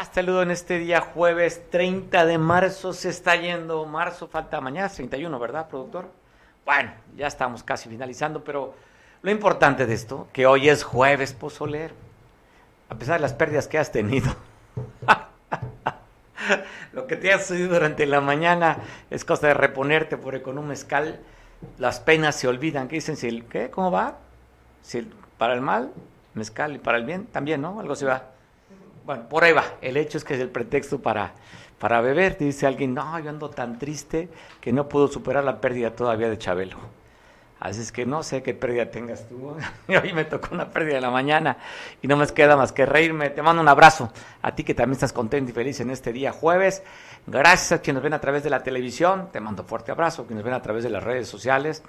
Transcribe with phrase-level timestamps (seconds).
[0.00, 0.12] estás?
[0.12, 2.92] Saludo en este día jueves 30 de marzo.
[2.92, 6.10] Se está yendo marzo, falta mañana 31, ¿verdad, productor?
[6.64, 8.74] Bueno, ya estamos casi finalizando, pero
[9.22, 11.94] lo importante de esto, que hoy es jueves pozolero.
[12.88, 14.34] A pesar de las pérdidas que has tenido.
[16.92, 18.78] lo que te ha sucedido durante la mañana
[19.10, 21.20] es cosa de reponerte porque con un mezcal
[21.78, 22.88] las penas se olvidan.
[22.88, 23.46] ¿Qué dicen?
[23.48, 23.70] ¿Qué?
[23.70, 24.18] ¿Cómo va?
[25.38, 25.92] Para el mal,
[26.34, 27.78] mezcal y para el bien también, ¿no?
[27.78, 28.33] Algo se va.
[29.04, 29.64] Bueno, por ahí va.
[29.82, 31.34] El hecho es que es el pretexto para,
[31.78, 32.38] para beber.
[32.38, 36.38] Dice alguien, no, yo ando tan triste que no puedo superar la pérdida todavía de
[36.38, 36.78] Chabelo.
[37.60, 39.56] Así es que no sé qué pérdida tengas tú.
[39.88, 41.58] Hoy me tocó una pérdida de la mañana
[42.00, 43.28] y no me queda más que reírme.
[43.30, 46.32] Te mando un abrazo a ti que también estás contento y feliz en este día
[46.32, 46.82] jueves.
[47.26, 49.28] Gracias a quienes ven a través de la televisión.
[49.32, 50.26] Te mando fuerte abrazo.
[50.26, 51.82] Quienes ven a través de las redes sociales.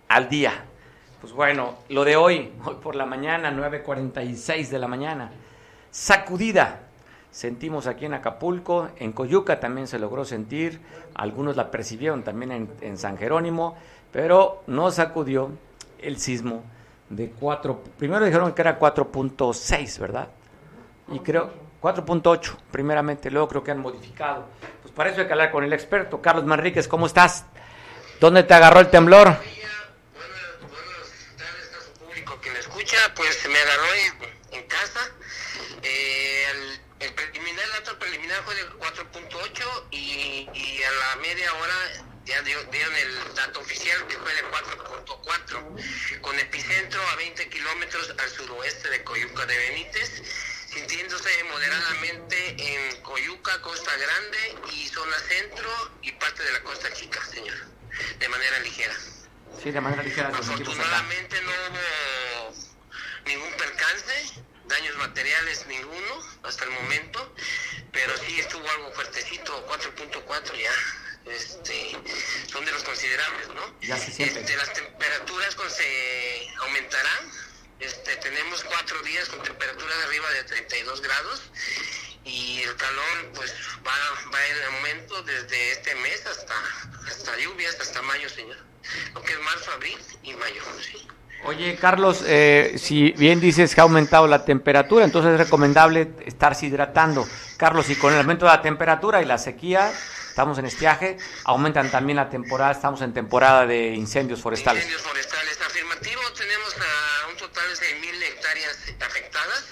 [0.09, 0.65] al día.
[1.21, 5.31] Pues bueno, lo de hoy, hoy por la mañana, 9.46 de la mañana,
[5.89, 6.81] sacudida
[7.35, 10.79] sentimos aquí en Acapulco, en Coyuca también se logró sentir,
[11.15, 13.77] algunos la percibieron también en, San Jerónimo,
[14.13, 15.51] pero no sacudió
[15.99, 16.63] el sismo
[17.09, 20.29] de 4, primero dijeron que era 4.6, ¿verdad?
[21.11, 24.45] Y creo 4.8, primeramente, luego creo que han modificado.
[24.81, 26.21] Pues para eso hay que hablar con el experto.
[26.21, 27.43] Carlos Manríquez, ¿cómo estás?
[28.21, 29.35] ¿Dónde te agarró el temblor?
[31.99, 33.83] Público que me escucha, pues me agarró
[34.53, 35.01] en, casa.
[35.83, 36.74] Eh, el preliminar,
[38.43, 41.75] fue de 4.8 y, y, a la media hora
[42.25, 48.29] ya dieron el dato oficial que fue de 4.4, con epicentro a 20 kilómetros al
[48.29, 50.23] suroeste de Coyuca de Benítez,
[50.67, 55.69] sintiéndose moderadamente en Coyuca, Costa Grande y zona centro
[56.01, 57.57] y parte de la Costa Chica, señor,
[58.17, 58.95] de manera ligera.
[59.61, 60.29] Sí, de manera ligera.
[60.29, 62.55] Afortunadamente no hubo
[63.25, 67.33] ningún percance daños materiales ninguno hasta el momento,
[67.91, 70.71] pero sí estuvo algo fuertecito, 4.4 ya.
[71.25, 71.97] Este,
[72.51, 73.79] son de los considerables, ¿no?
[73.81, 77.31] Ya se este, las temperaturas con, se aumentarán.
[77.79, 81.41] Este, tenemos cuatro días con temperaturas arriba de 32 grados
[82.23, 83.53] y el calor pues
[83.85, 83.93] va,
[84.33, 86.55] va en aumento desde este mes hasta,
[87.07, 88.57] hasta lluvias, hasta mayo, señor.
[89.13, 91.07] Lo que es marzo, abril y mayo, ¿sí?
[91.43, 96.65] Oye, Carlos, eh, si bien dices que ha aumentado la temperatura, entonces es recomendable estarse
[96.65, 97.27] hidratando.
[97.57, 99.93] Carlos, y con el aumento de la temperatura y la sequía,
[100.27, 104.83] estamos en estiaje, aumentan también la temporada, estamos en temporada de incendios forestales.
[104.83, 109.65] Incendios forestales, afirmativo, tenemos a un total de 6.000 hectáreas afectadas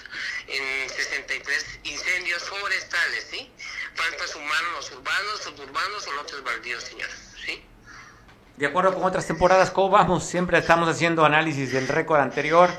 [0.46, 3.50] en 63 incendios forestales, ¿sí?
[3.94, 7.33] Falta sumar los urbanos, suburbanos o lotes baldíos, señor, ¿sí?
[8.56, 10.24] De acuerdo con otras temporadas, ¿cómo vamos?
[10.24, 12.70] Siempre estamos haciendo análisis del récord anterior.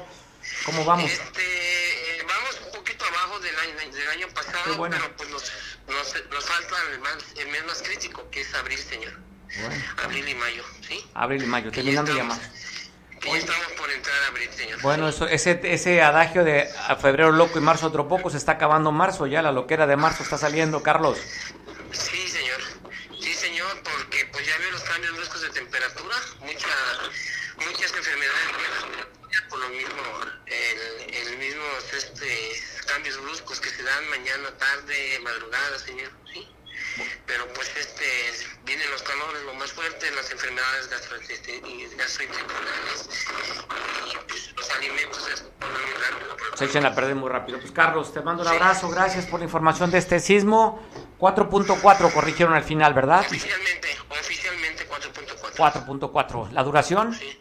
[0.66, 1.12] ¿Cómo vamos?
[1.12, 5.52] Este, vamos un poquito abajo del año, del año pasado, pero pues nos,
[5.88, 9.14] nos, falta el, más, el mes más crítico, que es abril, señor.
[10.04, 11.06] abril y mayo, ¿sí?
[11.14, 12.40] Abril y mayo, terminando ya, más.
[13.26, 14.82] Estamos por entrar a abril, señor.
[14.82, 18.54] Bueno, eso, ese, ese adagio de a febrero loco y marzo otro poco, se está
[18.54, 21.18] acabando marzo ya, la loquera de marzo está saliendo, Carlos.
[21.92, 22.62] Sí, señor
[23.84, 26.70] porque pues ya veo los cambios bruscos de temperatura, mucha,
[27.58, 28.48] muchas enfermedades
[29.50, 30.02] por lo mismo,
[30.46, 31.64] el, el mismo
[31.98, 36.48] este, cambios bruscos que se dan mañana, tarde, madrugada, señor, sí.
[37.26, 38.06] Pero pues este
[38.64, 41.88] vienen los calores, lo más fuerte, las enfermedades gastrointestinales y
[44.30, 45.60] pues, los alimentos se muy
[46.00, 46.38] rápido.
[46.56, 47.60] Se echan a perder muy rápido.
[47.60, 50.82] Pues Carlos, te mando un abrazo, gracias por la información de este sismo.
[51.20, 53.22] 4.4 corrigieron al final, ¿verdad?
[53.22, 54.45] Oficialmente, oficialmente
[55.00, 56.12] 4.4.
[56.12, 56.52] 4.4.
[56.52, 57.14] ¿La duración?
[57.14, 57.40] Sí.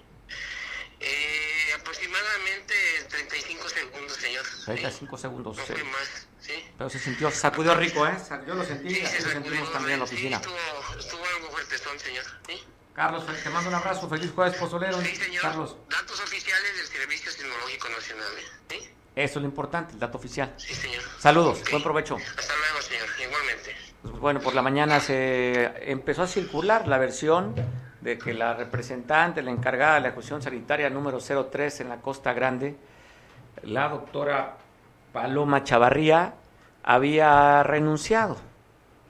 [1.01, 2.75] Eh, aproximadamente
[3.09, 4.45] 35 segundos, señor.
[4.65, 5.56] 35 segundos.
[5.56, 6.65] No fue más, sí.
[6.77, 8.17] Pero se sintió, sacudió rico, ¿eh?
[8.47, 10.39] Yo lo sentí, sí, se lo sentimos también en la oficina.
[10.39, 12.25] Sí, estuvo, estuvo algo fuerte, señor.
[12.47, 12.65] ¿Sí?
[12.95, 15.00] Carlos, te mando un abrazo, feliz jueves pozolero.
[15.03, 15.43] Sí, señor.
[15.43, 15.77] Carlos.
[15.91, 18.33] Datos oficiales del Servicio Sismológico Nacional.
[18.71, 18.77] ¿sí?
[19.17, 20.55] Eso es lo importante, el dato oficial.
[20.57, 21.03] Sí, señor.
[21.19, 22.17] Saludos, buen provecho.
[22.17, 23.77] Hasta luego, señor, igualmente.
[24.05, 27.55] Bueno, por la mañana se empezó a circular la versión
[28.03, 32.35] de que la representante, la encargada de la ejecución sanitaria número 03 en la Costa
[32.35, 32.77] Grande,
[33.62, 34.59] la doctora
[35.12, 36.35] Paloma Chavarría,
[36.83, 38.37] había renunciado.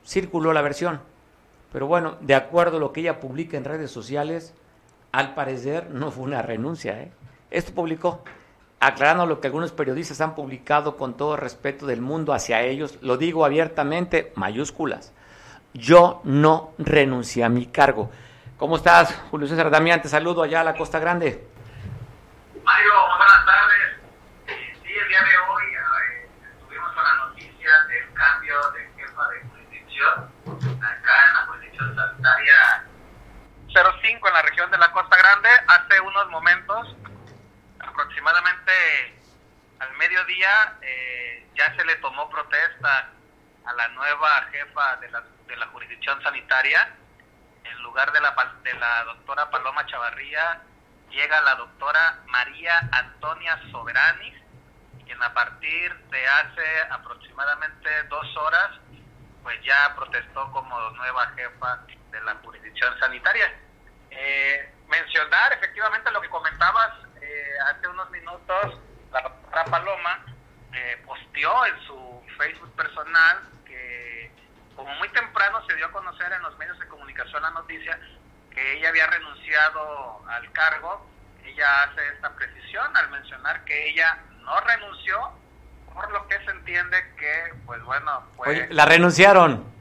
[0.06, 1.00] Circuló la versión.
[1.72, 4.54] Pero bueno, de acuerdo a lo que ella publica en redes sociales,
[5.10, 7.00] al parecer no fue una renuncia.
[7.00, 7.10] ¿eh?
[7.50, 8.22] Esto publicó,
[8.86, 13.16] aclarando lo que algunos periodistas han publicado con todo respeto del mundo hacia ellos, lo
[13.16, 15.12] digo abiertamente, mayúsculas.
[15.72, 18.10] Yo no renuncié a mi cargo.
[18.58, 20.00] ¿Cómo estás, Julio César Damián?
[20.00, 21.48] Te saludo allá a la Costa Grande.
[22.62, 23.96] Mario, buenas tardes.
[24.46, 26.28] Sí, el día de hoy eh,
[26.60, 32.84] estuvimos con la noticia del cambio de jefa de jurisdicción acá en la jurisdicción sanitaria
[34.00, 35.48] 05 en la región de la Costa Grande.
[35.66, 36.96] Hace unos momentos,
[37.94, 38.72] aproximadamente
[39.78, 43.08] al mediodía, eh, ya se le tomó protesta
[43.64, 46.96] a la nueva jefa de la, de la jurisdicción sanitaria.
[47.64, 50.60] En lugar de la, de la doctora Paloma Chavarría,
[51.10, 54.34] llega la doctora María Antonia Soberanis,
[55.04, 58.70] quien a partir de hace aproximadamente dos horas,
[59.42, 61.80] pues ya protestó como nueva jefa
[62.10, 63.54] de la jurisdicción sanitaria.
[64.10, 68.78] Eh, mencionar efectivamente lo que comentabas eh, hace unos minutos,
[69.12, 70.24] la doctora Paloma
[70.72, 74.30] eh, posteó en su Facebook personal que
[74.76, 77.98] como muy temprano se dio a conocer en los medios de comunicación la noticia
[78.50, 81.08] que ella había renunciado al cargo,
[81.44, 85.32] ella hace esta precisión al mencionar que ella no renunció,
[85.92, 88.50] por lo que se entiende que, pues bueno, pues...
[88.50, 89.72] Oye, la renunciaron.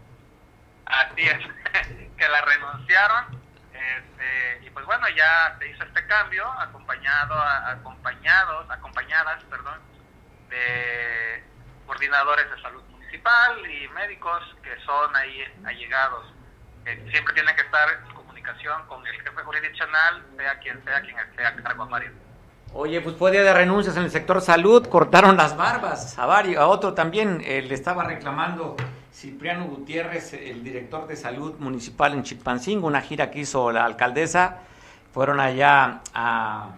[0.86, 1.40] Así es,
[2.18, 3.43] que la renunciaron.
[3.84, 9.80] Este, y pues bueno, ya se hizo este cambio, acompañado, acompañados, acompañadas, perdón,
[10.50, 11.44] de
[11.86, 16.34] coordinadores de salud municipal y médicos que son ahí allegados.
[16.84, 21.46] siempre tienen que estar en comunicación con el jefe jurisdiccional, sea quien sea quien esté
[21.46, 22.12] a cargo, Mario.
[22.76, 26.60] Oye, pues fue día de renuncias en el sector salud, cortaron las barbas a varios,
[26.60, 28.76] a otro también eh, le estaba reclamando
[29.14, 34.58] Cipriano Gutiérrez, el director de salud municipal en Chilpancingo, una gira que hizo la alcaldesa,
[35.14, 36.72] fueron allá a,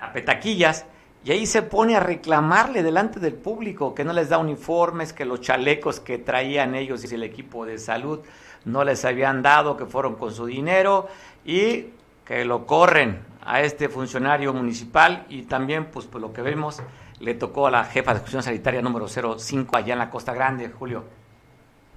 [0.00, 0.84] a Petaquillas
[1.24, 5.24] y ahí se pone a reclamarle delante del público que no les da uniformes, que
[5.24, 8.20] los chalecos que traían ellos y el equipo de salud
[8.66, 11.08] no les habían dado, que fueron con su dinero
[11.46, 11.86] y
[12.26, 16.82] que lo corren a este funcionario municipal y también, pues por lo que vemos,
[17.20, 20.70] le tocó a la jefa de gestión sanitaria número 05 allá en la Costa Grande,
[20.70, 21.08] Julio.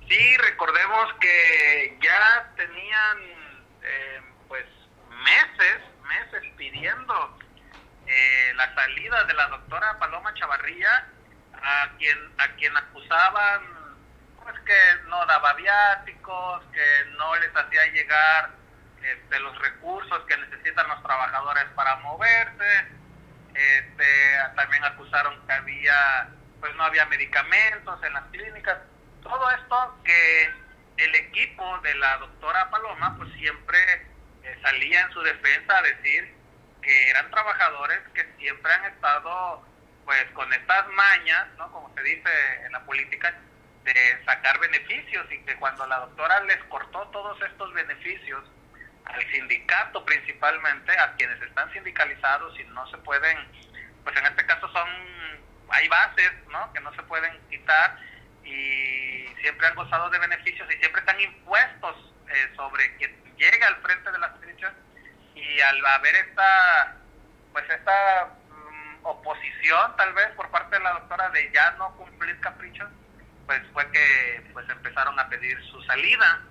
[0.08, 3.18] Sí, recordemos que ya tenían
[3.84, 4.66] eh, pues
[5.24, 7.38] meses, meses pidiendo
[8.06, 11.08] eh, la salida de la doctora Paloma Chavarría,
[11.54, 13.78] a quien, a quien acusaban
[14.42, 18.52] pues que no daba viáticos, que no les hacía llegar
[19.04, 22.88] este, los recursos que necesitan los trabajadores para moverse.
[23.58, 28.78] Este, también acusaron que había, pues no había medicamentos en las clínicas.
[29.24, 30.54] Todo esto que
[30.98, 33.80] el equipo de la doctora Paloma, pues siempre
[34.44, 36.36] eh, salía en su defensa a decir
[36.84, 39.66] que eran trabajadores que siempre han estado
[40.06, 41.72] pues con estas mañas, ¿no?
[41.72, 42.30] Como se dice
[42.64, 43.34] en la política,
[43.84, 48.44] de sacar beneficios y que cuando la doctora les cortó todos estos beneficios
[49.14, 53.38] al sindicato principalmente, a quienes están sindicalizados y no se pueden,
[54.04, 54.90] pues en este caso son,
[55.70, 56.72] hay bases, ¿no?
[56.74, 57.98] Que no se pueden quitar
[58.44, 63.76] y siempre han gozado de beneficios y siempre están impuestos eh, sobre quien llega al
[63.78, 64.74] frente de la justicia
[65.36, 66.96] y al haber esta
[67.52, 72.40] pues esta mm, oposición tal vez por parte de la doctora de ya no cumplir
[72.40, 72.90] caprichos
[73.46, 76.42] pues fue que pues empezaron a pedir su salida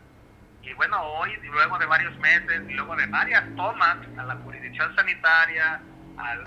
[0.67, 5.81] y bueno hoy luego de varios meses luego de varias tomas a la jurisdicción sanitaria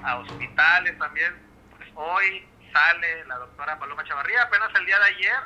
[0.03, 1.33] a, hospitales también
[1.75, 5.39] pues hoy sale la doctora Paloma Chavarría apenas el día de ayer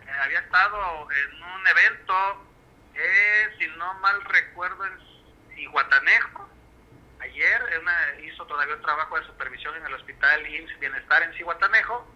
[0.00, 2.46] eh, había estado en un evento
[2.94, 4.98] eh, si no mal recuerdo en
[5.54, 6.48] Cihuatanejo.
[7.20, 7.60] Ayer
[8.24, 12.06] hizo todavía un trabajo de supervisión en el hospital IMSS Bienestar en Cihuatanejo.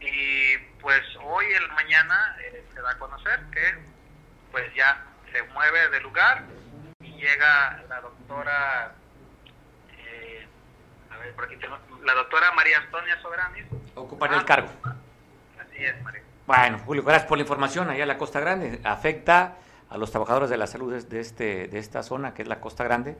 [0.00, 3.78] Y pues hoy en la mañana eh, se da a conocer que
[4.52, 6.44] pues ya se mueve del lugar
[7.00, 8.94] y llega la doctora,
[9.96, 10.46] eh,
[11.10, 13.66] a ver, por aquí tengo, la doctora María Antonia Soberanis.
[13.94, 14.68] Ocupar el cargo.
[15.58, 16.22] Así es, María.
[16.46, 17.90] Bueno, Julio, gracias por la información.
[17.90, 19.56] Allá en la Costa Grande afecta
[19.90, 22.84] a los trabajadores de la salud de, este, de esta zona, que es la Costa
[22.84, 23.16] Grande,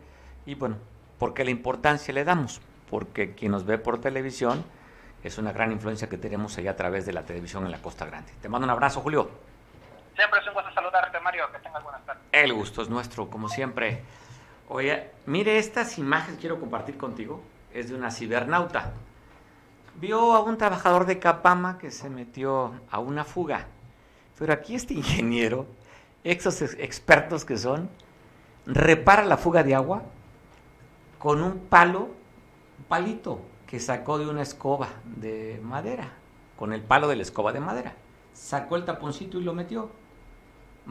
[0.47, 0.77] y bueno,
[1.19, 2.61] porque la importancia le damos,
[2.91, 4.65] porque quien nos ve por televisión
[5.23, 8.07] es una gran influencia que tenemos allá a través de la televisión en la Costa
[8.07, 8.33] Grande.
[8.41, 9.31] Te mando un abrazo, Julio.
[10.19, 11.45] Siempre es un gusto saludarte, Mario.
[11.53, 12.25] Que tengas buenas tardes.
[12.33, 14.03] El gusto es nuestro, como siempre.
[14.69, 17.41] Oye, mire, estas imágenes quiero compartir contigo.
[17.73, 18.95] Es de una cibernauta.
[19.95, 23.69] Vio a un trabajador de Capama que se metió a una fuga.
[24.37, 25.67] Pero aquí este ingeniero
[26.25, 27.89] esos expertos que son,
[28.67, 30.03] repara la fuga de agua
[31.21, 32.09] con un palo,
[32.79, 36.11] un palito que sacó de una escoba de madera,
[36.57, 37.95] con el palo de la escoba de madera.
[38.33, 39.91] Sacó el taponcito y lo metió.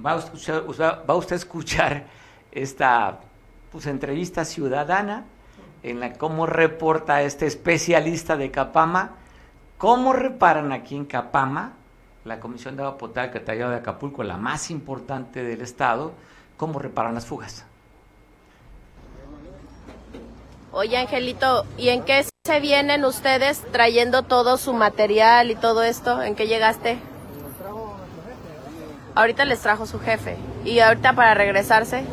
[0.05, 0.63] Va a, escuchar,
[1.09, 2.05] va usted a escuchar
[2.51, 3.19] esta
[3.71, 5.25] pues, entrevista ciudadana
[5.83, 9.15] en la cómo reporta este especialista de Capama,
[9.77, 11.73] cómo reparan aquí en Capama
[12.27, 16.11] la Comisión de Agua Potable Catallado de Acapulco, la más importante del estado,
[16.57, 17.65] cómo reparan las fugas.
[20.71, 26.21] Oye, Angelito, ¿y en qué se vienen ustedes trayendo todo su material y todo esto?
[26.21, 26.99] ¿En qué llegaste?
[29.17, 30.37] Ahorita les trajo su jefe.
[30.63, 32.03] ¿Y ahorita para regresarse?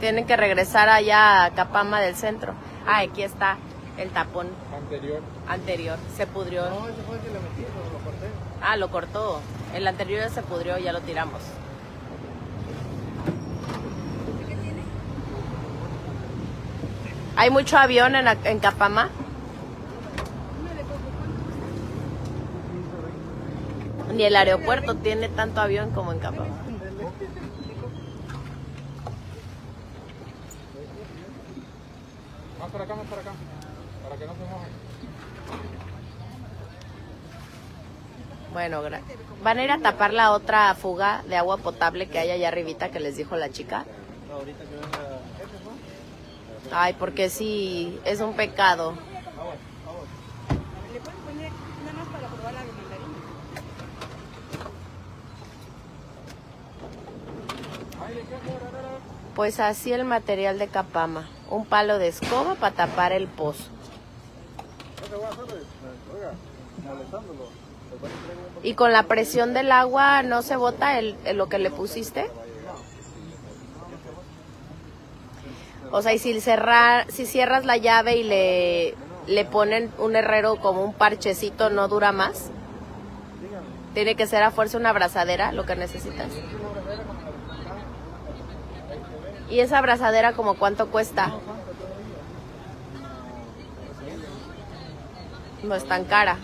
[0.00, 2.54] Tienen que regresar allá a Capama del centro.
[2.86, 3.58] Ah, aquí está
[3.98, 4.48] el tapón.
[4.74, 5.20] Anterior.
[5.46, 5.98] Anterior.
[6.16, 6.62] Se pudrió.
[6.70, 8.28] No, ese fue el que le metí, lo corté.
[8.62, 9.42] Ah, lo cortó.
[9.74, 11.42] El anterior ya se pudrió, ya lo tiramos.
[17.36, 19.10] ¿Hay mucho avión en, en Capama?
[24.12, 26.46] Ni el aeropuerto tiene tanto avión como en Capama.
[32.58, 33.32] Más para acá, más para acá.
[34.02, 34.86] Para que no se mojen.
[38.52, 38.82] Bueno,
[39.42, 42.90] ¿van a ir a tapar la otra fuga de agua potable que hay allá arribita
[42.90, 43.84] que les dijo la chica?
[46.72, 48.94] Ay, porque sí, es un pecado.
[50.92, 51.52] Le pueden poner
[51.84, 52.86] nada más para probar la mandarina.
[59.36, 61.28] Pues así el material de Capama.
[61.50, 63.64] Un palo de escoba para tapar el pozo.
[68.62, 72.30] ¿Y con la presión del agua no se bota el, lo que le pusiste?
[75.90, 78.94] O sea, y si, cerrar, si cierras la llave y le,
[79.26, 82.50] le ponen un herrero como un parchecito, ¿no dura más?
[83.92, 86.28] Tiene que ser a fuerza una abrazadera lo que necesitas.
[89.48, 91.32] ¿Y esa abrazadera como cuánto cuesta?
[95.62, 96.38] No es tan cara.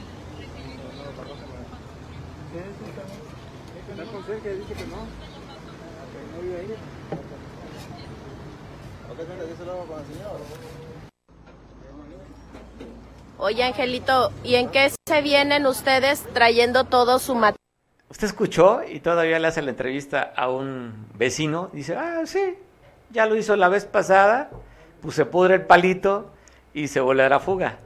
[13.38, 17.56] Oye, Angelito, ¿y en qué se vienen ustedes trayendo todo su material?
[18.08, 21.70] Usted escuchó y todavía le hace la entrevista a un vecino.
[21.72, 22.56] Dice, ah, sí,
[23.12, 24.50] ya lo hizo la vez pasada,
[25.00, 26.30] pues se pudre el palito
[26.74, 27.78] y se vuelve a la fuga.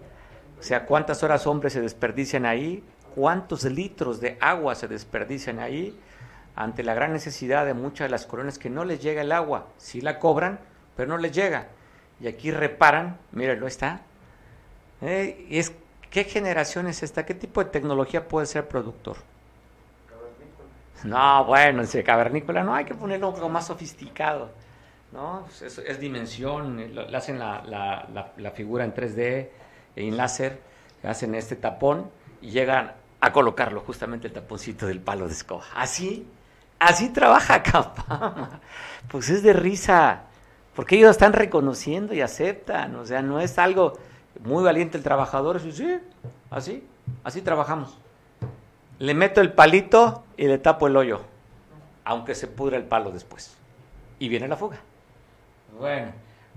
[0.58, 2.82] O sea, ¿cuántas horas hombres se desperdician ahí?
[3.14, 5.98] ¿Cuántos litros de agua se desperdician ahí?
[6.54, 9.66] Ante la gran necesidad de muchas de las colonias que no les llega el agua.
[9.76, 10.58] Sí la cobran,
[10.96, 11.66] pero no les llega.
[12.20, 14.00] Y aquí reparan, mírenlo, está.
[15.02, 15.72] Eh, y es,
[16.10, 17.26] ¿Qué generación es esta?
[17.26, 19.18] ¿Qué tipo de tecnología puede ser productor?
[21.04, 24.50] No, bueno, ese cavernícola no, hay que ponerlo algo más sofisticado.
[25.16, 25.42] ¿No?
[25.46, 29.48] Pues Es, es dimensión, eh, le hacen la, figura en 3D,
[29.96, 30.60] en láser,
[31.02, 32.10] hacen este tapón
[32.42, 35.64] y llegan a colocarlo justamente el taponcito del palo de escoba.
[35.74, 36.26] Así,
[36.78, 38.60] así trabaja Capama.
[39.08, 40.22] Pues es de risa,
[40.74, 43.94] porque ellos están reconociendo y aceptan, o sea, no es algo
[44.44, 45.98] muy valiente el trabajador, sí, sí,
[46.50, 46.86] así,
[47.24, 47.96] así trabajamos.
[48.98, 51.20] Le meto el palito y le tapo el hoyo,
[52.04, 53.56] aunque se pudra el palo después.
[54.18, 54.78] Y viene la fuga.
[55.78, 56.12] Bueno,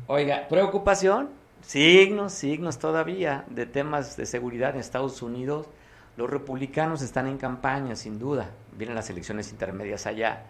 [0.08, 1.30] oiga, preocupación,
[1.62, 5.68] signos, signos todavía de temas de seguridad en Estados Unidos.
[6.16, 8.52] Los republicanos están en campaña, sin duda.
[8.78, 10.44] Vienen las elecciones intermedias allá.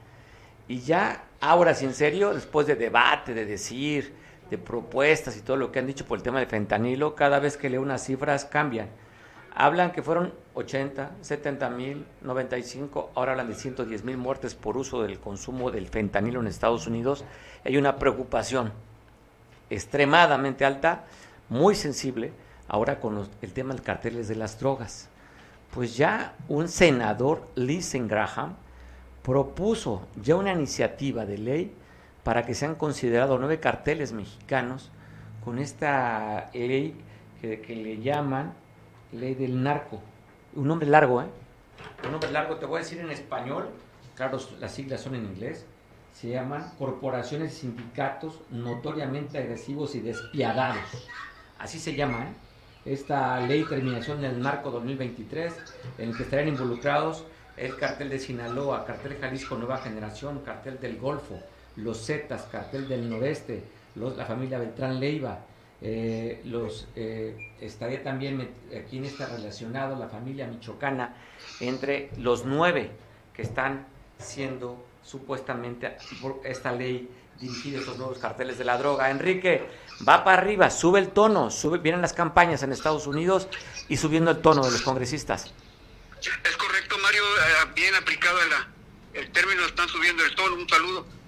[0.67, 4.13] Y ya, ahora sí, en serio, después de debate, de decir,
[4.51, 7.57] de propuestas y todo lo que han dicho por el tema del fentanilo, cada vez
[7.57, 8.89] que leo unas cifras cambian.
[9.61, 15.01] Hablan que fueron 80, 70 mil, 95, ahora hablan de 110 mil muertes por uso
[15.01, 17.25] del consumo del fentanilo en Estados Unidos.
[17.65, 18.71] Hay una preocupación
[19.69, 21.03] extremadamente alta,
[21.49, 22.31] muy sensible,
[22.69, 25.09] ahora con el tema del carteles de las drogas.
[25.73, 28.55] Pues ya un senador, Lindsey Graham,
[29.23, 31.73] propuso ya una iniciativa de ley
[32.23, 34.89] para que sean considerados nueve carteles mexicanos
[35.43, 36.95] con esta ley
[37.41, 38.53] que le llaman
[39.11, 40.01] ley del narco.
[40.55, 41.27] Un nombre largo, ¿eh?
[42.03, 43.69] Un nombre largo, te voy a decir en español,
[44.15, 45.65] claro, las siglas son en inglés,
[46.13, 51.07] se llaman corporaciones y sindicatos notoriamente agresivos y despiadados.
[51.57, 52.33] Así se llama, ¿eh?
[52.85, 55.53] Esta ley terminación del narco 2023,
[55.97, 57.25] en el que estarían involucrados
[57.57, 61.39] el cartel de Sinaloa, cartel Jalisco Nueva Generación, cartel del Golfo,
[61.75, 63.63] los Zetas, cartel del Noreste,
[63.95, 65.39] la familia Beltrán Leiva,
[65.81, 71.15] eh, los eh, estaría también aquí en está relacionado la familia michoacana
[71.62, 72.91] entre los nueve
[73.33, 77.09] que están siendo supuestamente por esta ley
[77.39, 79.09] dirigida a estos nuevos carteles de la droga.
[79.09, 79.65] Enrique,
[80.07, 83.48] va para arriba, sube el tono, sube, vienen las campañas en Estados Unidos
[83.88, 85.53] y subiendo el tono de los congresistas.
[86.19, 88.38] Es correcto, Mario, eh, bien aplicado
[89.13, 91.18] el término, están subiendo el tono, un saludo.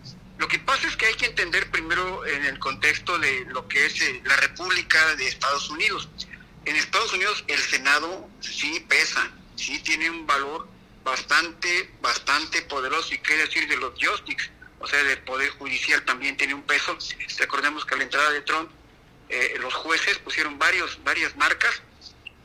[0.42, 3.86] Lo que pasa es que hay que entender primero en el contexto de lo que
[3.86, 6.10] es eh, la República de Estados Unidos.
[6.66, 10.68] En Estados Unidos el Senado sí pesa, sí tiene un valor
[11.04, 16.36] bastante, bastante poderoso y quiere decir de los justices, o sea, del Poder Judicial también
[16.38, 16.98] tiene un peso.
[17.38, 18.72] Recordemos que a la entrada de Trump
[19.30, 21.84] eh, los jueces pusieron varios, varias marcas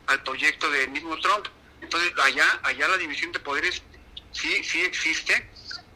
[0.09, 1.47] al proyecto del mismo Trump.
[1.81, 3.81] Entonces, allá, allá la división de poderes
[4.33, 5.49] sí, sí existe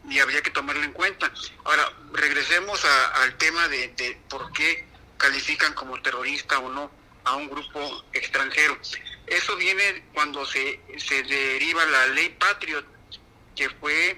[0.09, 1.31] y habría que tomarlo en cuenta.
[1.63, 4.85] Ahora, regresemos a- al tema de, de por qué
[5.17, 6.91] califican como terrorista o no
[7.23, 8.77] a un grupo extranjero.
[9.27, 12.85] Eso viene cuando se, se deriva la ley Patriot,
[13.55, 14.17] que fue eh,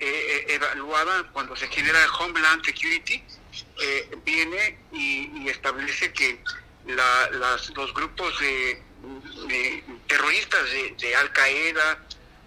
[0.00, 3.22] eh, evaluada cuando se genera Homeland Security,
[3.80, 6.38] eh, viene y, establece que
[6.86, 8.82] la- las- los grupos de,
[10.06, 10.62] terroristas
[10.98, 11.98] de Al Qaeda,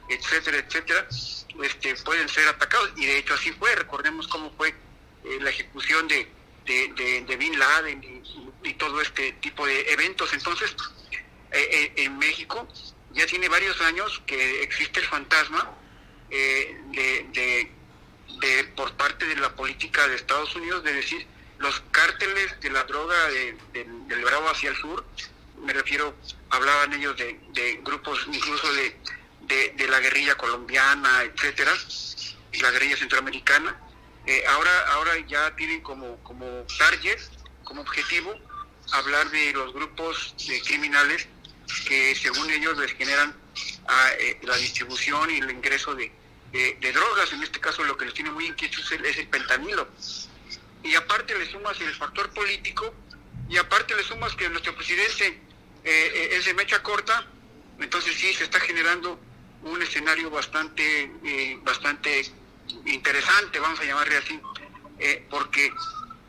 [0.09, 1.07] etcétera, etcétera,
[1.63, 2.91] este, pueden ser atacados.
[2.97, 3.75] Y de hecho así fue.
[3.75, 6.27] Recordemos cómo fue eh, la ejecución de,
[6.65, 8.03] de, Bin Laden
[8.63, 10.33] y, todo este tipo de eventos.
[10.33, 10.75] Entonces,
[11.51, 12.67] eh, eh, en México
[13.13, 15.71] ya tiene varios años que existe el fantasma
[16.29, 21.25] eh, de, de- por parte de la política de Estados Unidos de decir
[21.59, 25.03] los cárteles de la droga de- de- del Bravo hacia el sur,
[25.63, 26.13] me refiero,
[26.49, 28.95] hablaban ellos de grupos incluso de,
[29.47, 31.73] de, la guerrilla colombiana, etcétera,
[32.61, 33.75] la guerrilla centroamericana,
[34.25, 37.19] eh, ahora, ahora ya tienen como, como target,
[37.63, 38.35] como objetivo,
[38.91, 41.27] hablar de los grupos de criminales
[41.87, 43.35] que según ellos les generan
[43.87, 46.11] ah, eh, la distribución y el ingreso de,
[46.93, 49.87] drogas, en este caso lo que les tiene muy inquietos es el, es pentanilo.
[50.83, 52.93] Y aparte le sumas el factor político
[53.49, 55.39] y aparte le sumas que nuestro presidente eh,
[55.83, 57.27] eh, es de mecha corta,
[57.79, 59.19] entonces sí se está generando
[59.63, 62.31] un escenario bastante, eh, bastante
[62.85, 64.39] interesante, vamos a llamarle así,
[64.99, 65.71] eh, porque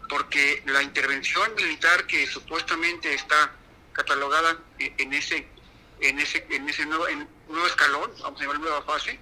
[0.08, 3.52] porque la intervención militar que supuestamente está
[3.92, 5.46] catalogada e- en ese
[6.00, 9.18] en ese en ese nuevo, en nuevo escalón, vamos a llamar nueva fase,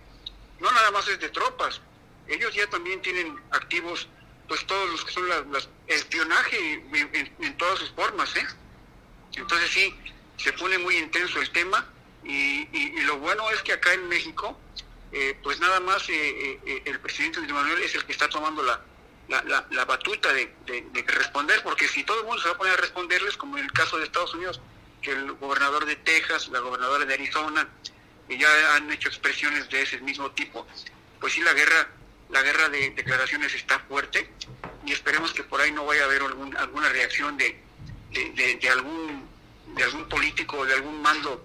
[0.60, 1.80] no nada más es de tropas,
[2.28, 4.08] ellos ya también tienen activos
[4.46, 8.46] pues todos los que son las, espionaje en- en todas sus formas, ¿eh?
[9.34, 9.92] Entonces sí,
[10.36, 11.84] se pone muy intenso el tema
[12.28, 14.58] y, lo bueno es que acá en México,
[15.12, 18.62] eh, pues nada más eh, eh, el presidente Andrés Manuel es el que está tomando
[18.62, 18.80] la,
[19.28, 22.54] la, la- la batuta de, de- de responder, porque si todo el mundo se va
[22.54, 24.60] a poner a responderles, como en el caso de Estados Unidos,
[25.02, 27.68] que el gobernador de Texas, la gobernadora de Arizona,
[28.28, 30.66] ya han hecho expresiones de ese mismo tipo,
[31.20, 31.88] pues sí la guerra,
[32.30, 34.28] la guerra de declaraciones está fuerte
[34.84, 37.62] y esperemos que por ahí no vaya a haber algún- alguna reacción de-
[38.10, 39.26] de algún
[39.76, 41.44] de algún político de algún mando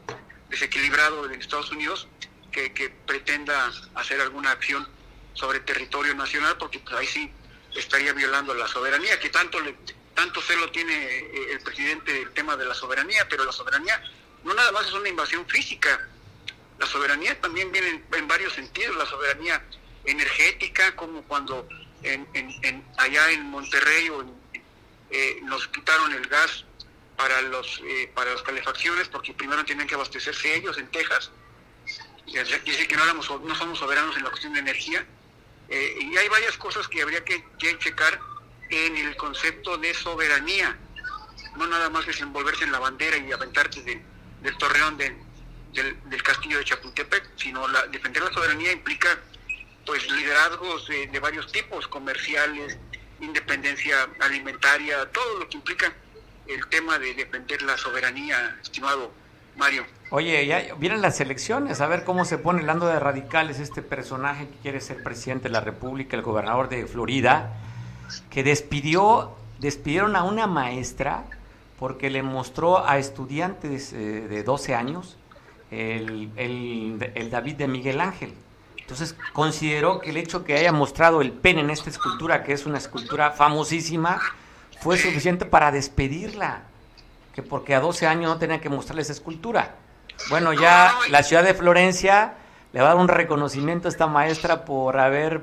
[0.51, 2.07] desequilibrado de Estados Unidos
[2.51, 2.69] que,
[3.07, 4.87] pretenda hacer alguna acción
[5.33, 7.31] sobre territorio nacional porque pues, ahí sí
[7.75, 9.75] estaría violando la soberanía que tanto le
[10.13, 14.03] tanto celo tiene eh, el presidente del tema de la soberanía pero la soberanía
[14.43, 16.07] no nada más es una invasión física
[16.81, 19.63] la soberanía también viene en, varios sentidos, la soberanía
[20.03, 21.69] energética, como cuando
[22.01, 24.25] en, en- allá en Monterrey o
[25.11, 26.65] eh, nos quitaron el gas
[27.21, 31.31] para los eh, para las calefacciones porque primero tenían que abastecerse ellos en Texas.
[32.25, 35.05] Dice que no somos soberanos en la cuestión de energía.
[35.69, 37.43] Eh, y hay varias cosas que habría que,
[37.79, 38.19] checar
[38.69, 40.77] en el concepto de soberanía.
[41.57, 44.01] No nada más desenvolverse en la bandera y aventarte de-
[44.41, 45.15] del torreón de-
[45.73, 49.19] del, del castillo de Chapultepec, sino la, defender la soberanía implica
[49.85, 52.77] pues liderazgos de, de varios tipos, comerciales,
[53.19, 55.93] independencia alimentaria, todo lo que implica
[56.53, 59.11] el tema de defender la soberanía, estimado
[59.57, 59.83] Mario.
[60.11, 63.81] Oye, ya vienen las elecciones, a ver cómo se pone el ando de radicales este
[63.81, 67.53] personaje que quiere ser presidente de la República, el gobernador de Florida,
[68.29, 71.23] que despidió, despidieron a una maestra
[71.79, 75.17] porque le mostró a estudiantes eh, de 12 años
[75.71, 78.33] el, el- el David de Miguel Ángel.
[78.77, 82.65] Entonces consideró que el hecho que haya mostrado el pene en esta escultura, que es
[82.65, 84.19] una escultura famosísima,
[84.81, 86.61] fue suficiente para despedirla
[87.33, 89.75] que porque a 12 años no tenían que mostrarle esa escultura.
[90.29, 92.33] Bueno, ya la ciudad de Florencia
[92.73, 95.41] le va a dar un reconocimiento a esta maestra por haber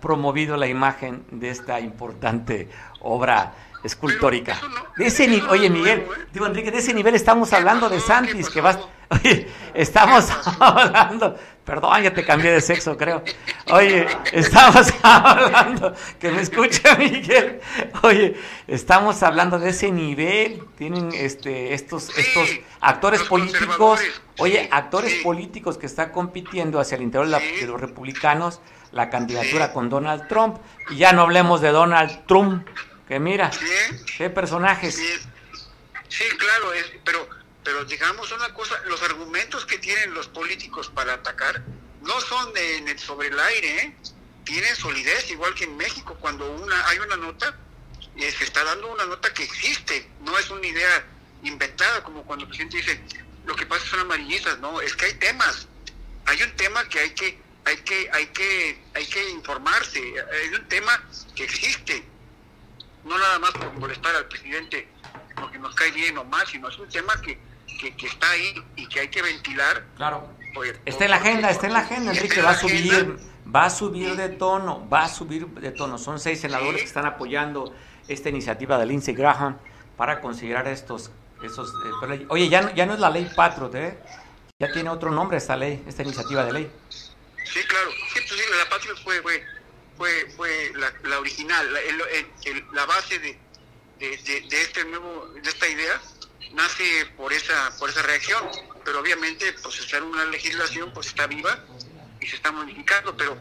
[0.00, 2.68] promovido la imagen de esta importante
[3.00, 4.56] obra escultórica.
[4.96, 6.08] De ese ni- oye Miguel, ¿eh?
[6.32, 8.00] digo Enrique, de ese nivel estamos ¿Qué hablando de?
[8.00, 8.78] Santis, ¿Qué que vas,
[9.10, 10.28] oye, estamos
[10.60, 11.36] hablando,
[11.66, 13.22] perdón, ya te cambié de sexo, creo.
[13.72, 17.60] Oye, estamos hablando, que me escucha Miguel.
[18.02, 22.48] Oye, estamos hablando de ese nivel, tienen este estos Sí, estos
[22.80, 24.00] actores políticos,
[24.38, 25.20] oye, sí, actores sí.
[25.22, 28.60] políticos que están compitiendo hacia el interior de, la- de los republicanos
[28.92, 30.56] la candidatura con Donald Trump
[30.88, 32.66] y ya no hablemos de Donald Trump,
[33.08, 33.50] que mira,
[34.16, 34.94] qué personajes.
[34.94, 35.04] Sí,
[36.08, 37.28] sí, claro, es, pero,
[37.66, 41.60] pero digamos una cosa, los argumentos que tienen los políticos para atacar
[42.00, 43.96] no son en el- sobre el aire, ¿eh?
[44.44, 47.56] tienen solidez, igual que en México, cuando una hay una nota,
[48.14, 51.04] eh, se está dando una nota que existe, no es una idea
[51.42, 53.00] inventada, como cuando el presidente dice,
[53.44, 55.66] lo que pasa son amarillistas, no, es que hay temas,
[56.26, 60.68] hay un tema que hay que, hay que, hay que, hay que informarse, hay un
[60.68, 62.04] tema que existe,
[63.02, 64.86] no nada más por molestar al presidente
[65.34, 67.38] porque nos cae bien o mal, sino es un tema que,
[67.78, 69.84] que, que está ahí y que hay que ventilar.
[69.96, 70.28] Claro.
[70.56, 73.22] Oye, Está en la agenda, está en la agenda, Enrique, en va a subir, agenda.
[73.54, 75.98] va a subir de tono, va a subir de tono.
[75.98, 76.78] Son seis senadores Sí.
[76.80, 77.74] que están apoyando
[78.08, 79.58] esta iniciativa de Lindsey Graham
[79.96, 81.10] para considerar estos,
[81.42, 83.98] esos, eh, pero, oye, ya no, ya no es la ley Patriot, ¿eh?
[84.58, 86.70] Ya tiene otro nombre esta ley, esta iniciativa de ley.
[86.88, 87.90] Sí, claro.
[88.14, 89.44] Sí, pues sí, la patria fue, fue,
[89.98, 93.38] fue, fue la, la original, la, el- el- el- la base de,
[93.98, 96.00] de, de- de este nuevo, de esta idea
[96.52, 98.48] nace por esa, por esa reacción.
[98.84, 101.64] Pero obviamente, pues estar una legislación, pues está viva
[102.20, 103.36] y se está modificando, pero,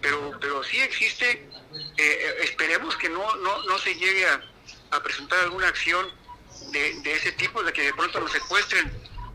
[0.00, 1.30] pero, pero sí existe.
[1.32, 1.48] eh,
[1.98, 4.40] eh, esperemos que no, no, no se llegue a,
[4.92, 6.10] a presentar alguna acción
[6.72, 8.90] de, de ese tipo, de que de pronto nos secuestren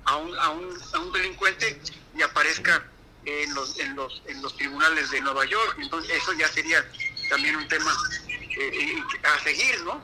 [0.06, 1.80] a un, a un, a un delincuente
[2.18, 2.88] y aparezca
[3.24, 5.78] en los, en los en los tribunales de Nueva York.
[5.80, 6.84] Entonces eso ya sería
[7.30, 7.96] también un tema
[8.58, 10.02] eh, a seguir, ¿no?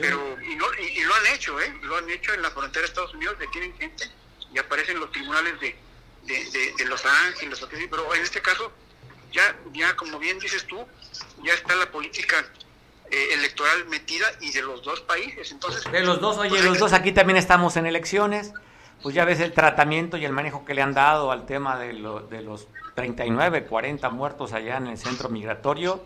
[0.00, 1.74] Pero y, no- y- y lo han hecho, ¿eh?
[1.82, 4.04] Lo han hecho en la frontera de Estados Unidos, detienen gente
[4.52, 5.76] y aparecen los tribunales de,
[6.24, 8.72] de, de- de Los Ángeles, pero en este caso
[9.32, 10.86] ya ya como bien dices tú,
[11.42, 12.44] ya está la política
[13.10, 15.52] eh, electoral metida y de los dos países.
[15.52, 18.52] Entonces De los dos, oye, pues, los dos aquí también estamos en elecciones.
[19.02, 21.92] Pues ya ves el tratamiento y el manejo que le han dado al tema de,
[21.92, 26.02] lo- de los 39, 40 muertos allá en el centro migratorio.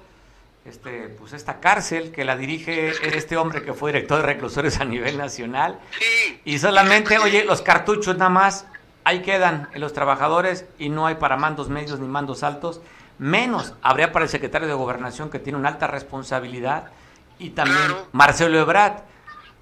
[0.64, 4.85] Este, pues esta cárcel que la dirige este hombre que fue director de reclusorios a
[4.85, 5.81] nivel nacional.
[5.99, 6.40] Sí.
[6.44, 8.66] Y solamente, oye, los cartuchos nada más,
[9.05, 12.81] ahí quedan en los trabajadores y no hay para mandos medios ni mandos altos.
[13.18, 16.90] Menos habría para el secretario de Gobernación que tiene una alta responsabilidad
[17.38, 18.09] y también Claro.
[18.12, 19.03] Marcelo Ebrard.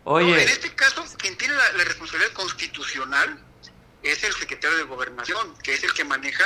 [0.04, 3.38] Oye, No, en este caso, quien tiene la, la responsabilidad constitucional
[4.02, 6.44] es el secretario de Gobernación, que es el que maneja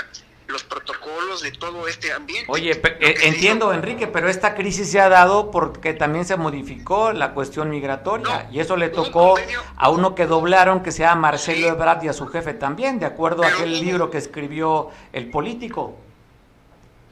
[0.52, 2.46] los protocolos de todo este ambiente.
[2.52, 7.12] Oye, Lo eh, entiendo, Enrique, pero esta crisis se ha dado porque también se modificó
[7.12, 9.36] la cuestión migratoria No, y eso le un tocó
[9.76, 11.64] a uno que doblaron que se llama Marcelo Sí.
[11.66, 15.98] Ebrard y a su jefe también, de acuerdo a aquel libro que escribió el político.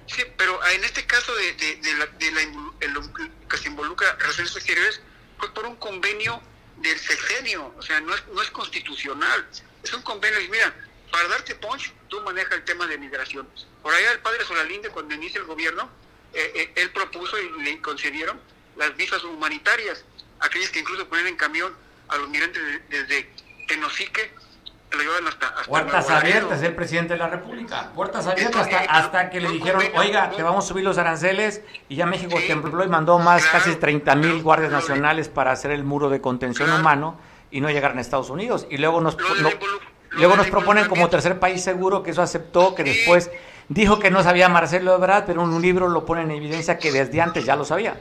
[0.06, 3.68] Sí, pero en este caso de, de- de la, de la invol- el- que se
[3.68, 5.00] involucra relaciones exteriores
[5.38, 6.40] fue por un convenio
[6.78, 9.46] del sexenio, o sea, no es, no es constitucional,
[9.84, 10.74] es un convenio, y mira,
[11.12, 13.48] para darte punch, tú manejas el tema de migración.
[13.82, 15.88] Por allá el padre Solalinde, cuando inicia el gobierno,
[16.34, 18.38] eh, eh, él propuso y le concedieron
[18.76, 20.04] las visas humanitarias,
[20.40, 21.72] aquellas que incluso ponen en camión
[22.08, 23.30] a los migrantes de- desde
[23.68, 24.32] Tenosique,
[24.92, 25.46] lo llevan hasta...
[25.48, 26.36] hasta Puertas Nuevo Laredo.
[26.38, 27.92] abiertas, el presidente de la República.
[27.94, 30.98] Puertas abiertas Esto, hasta, eh, hasta que le dijeron, oiga, te vamos a subir los
[30.98, 35.28] aranceles y ya México Sí, tembló y mandó más claro, casi 30 mil guardias nacionales
[35.28, 36.80] para hacer el muro de contención Claro.
[36.80, 37.20] humano
[37.52, 38.66] y no llegaron a Estados Unidos.
[38.68, 39.50] Y luego nos, Lo
[40.10, 43.30] luego nos proponen como tercer país seguro que eso aceptó, que después
[43.68, 46.90] dijo que no sabía Marcelo Ebrard, pero en un libro lo pone en evidencia que
[46.92, 47.98] desde antes ya lo sabía.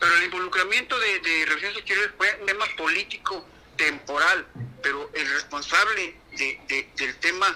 [0.00, 3.44] Pero el involucramiento de, de relaciones exteriores fue un tema político
[3.76, 4.46] temporal,
[4.82, 7.46] pero el responsable de- de- del tema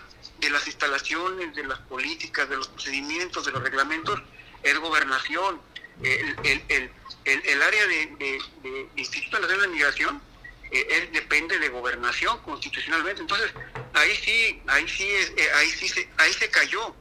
[0.41, 4.21] de las instalaciones, de las políticas, de los procedimientos, de los reglamentos,
[4.63, 5.61] es gobernación.
[6.03, 6.37] El,
[6.69, 6.91] el,
[7.25, 10.23] el, área de, de Instituto Nacional de Migración
[10.71, 13.21] eh, él depende de gobernación constitucionalmente.
[13.23, 13.53] Entonces,
[13.95, 16.95] ahí sí, ahí sí, es- eh, ahí sí se, ahí se cayó,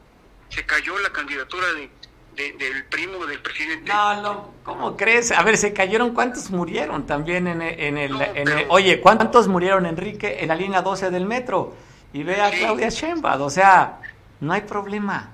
[0.50, 1.90] se cayó la candidatura de,
[2.36, 3.92] de- del primo del presidente.
[3.92, 5.32] No, no, ¿cómo crees?
[5.32, 7.80] A ver, se cayeron, ¿cuántos murieron también en el...
[7.80, 11.76] En el, No, en el- oye, ¿cuántos murieron, Enrique, en la línea 12 del metro?
[12.14, 12.60] Y ve a Sí.
[12.60, 14.00] Claudia Sheinbaum, o sea,
[14.40, 15.32] no hay problema,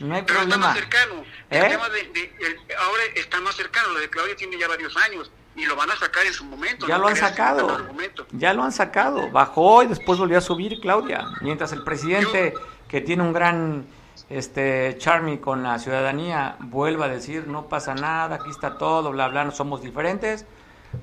[0.00, 0.66] no hay Pero está problema.
[0.68, 1.24] más cercano.
[1.50, 1.68] El ¿Eh?
[1.68, 3.88] tema de, de- el- ahora está más cercano.
[3.90, 6.86] Lo de Claudia tiene ya varios años y lo van a sacar en su momento.
[6.86, 7.88] Ya no lo han sacado,
[8.32, 12.54] ya lo han sacado, bajó y después volvió a subir Claudia, mientras el presidente,
[12.88, 13.86] que tiene un gran
[14.28, 19.28] este Charmy con la ciudadanía vuelva a decir no pasa nada, aquí está todo, bla,
[19.28, 20.46] bla, no somos diferentes,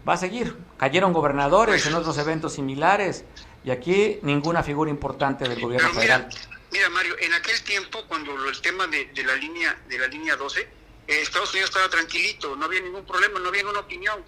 [0.08, 0.56] va a seguir.
[0.78, 3.26] Cayeron gobernadores en otros eventos similares
[3.64, 6.30] y aquí ninguna figura importante del gobierno mira, federal.
[6.72, 10.36] mira Mario, en aquel tiempo cuando el tema de, de la línea de la línea
[10.38, 10.68] 12, eh,
[11.08, 14.24] Estados Unidos estaba tranquilito, no había ningún problema, no había ninguna opinión.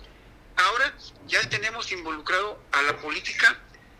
[0.55, 0.93] Ahora
[1.27, 3.57] ya tenemos involucrado a la política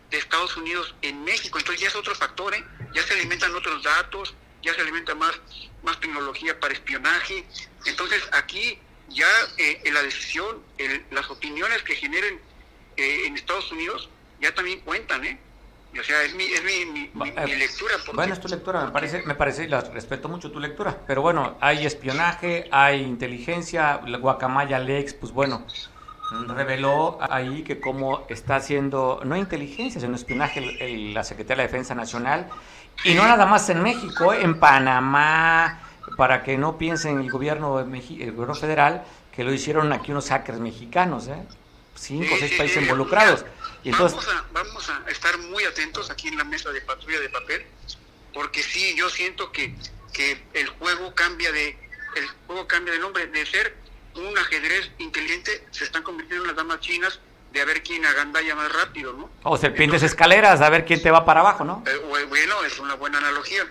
[0.09, 2.63] de Estados Unidos en México, entonces ya es otro factor, ¿eh?
[2.93, 5.39] ya se alimentan otros datos, ya se alimenta más,
[5.83, 7.45] más tecnología para espionaje.
[7.85, 12.41] Entonces aquí ya eh, en la decisión, el- las opiniones que generen
[12.97, 14.09] eh, en Estados Unidos
[14.41, 15.39] ya también cuentan, ¿eh?
[15.99, 17.93] O sea, es mi, es mi, mi- eh, lectura.
[18.06, 20.95] porque- Bueno, es tu lectura, me parece, me parece, y la respeto mucho tu lectura,
[21.08, 25.65] pero bueno, hay espionaje, hay inteligencia, Guacamaya Lex, pues bueno,
[26.47, 31.67] reveló ahí que cómo está haciendo, no inteligencia, sino espionaje el- el- la Secretaría de
[31.67, 32.47] la Defensa Nacional,
[33.04, 35.80] y no nada más en México, eh, en Panamá,
[36.17, 37.88] para que no piensen el gobierno, el
[38.32, 39.04] gobierno federal,
[39.36, 41.41] que lo hicieron aquí unos hackers mexicanos, ¿eh?
[41.95, 43.43] cinco o seis países involucrados.
[43.83, 47.19] Y entonces, vamos, a, vamos a estar muy atentos aquí en la mesa de patrulla
[47.19, 47.65] de papel,
[48.33, 49.73] porque sí, yo siento que,
[50.13, 51.77] que el juego cambia de
[52.15, 53.75] el juego cambia de nombre de ser
[54.15, 57.19] un ajedrez inteligente, se están convirtiendo en las damas chinas
[57.53, 59.29] de a ver quién agandalla más rápido, ¿no?
[59.43, 61.83] o serpientes Entonces, escaleras, a ver quién te va para abajo, ¿no?
[61.87, 63.63] eh, bu- bueno, es una buena analogía.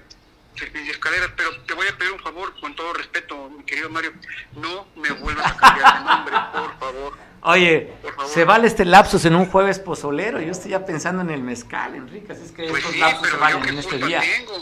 [0.57, 4.13] Serpientes escaleras, pero te voy a pedir un favor, con todo respeto, mi querido Mario,
[4.55, 7.19] no me vuelvas a cambiar de nombre, por favor.
[7.43, 7.93] Oye,
[8.33, 10.41] se vale este lapsus en un jueves pozolero.
[10.41, 12.33] Yo estoy ya pensando en el mezcal, Enrique.
[12.33, 14.21] Así es que Pues estos sí, lapsus se valen en este día.
[14.21, 14.55] tengo.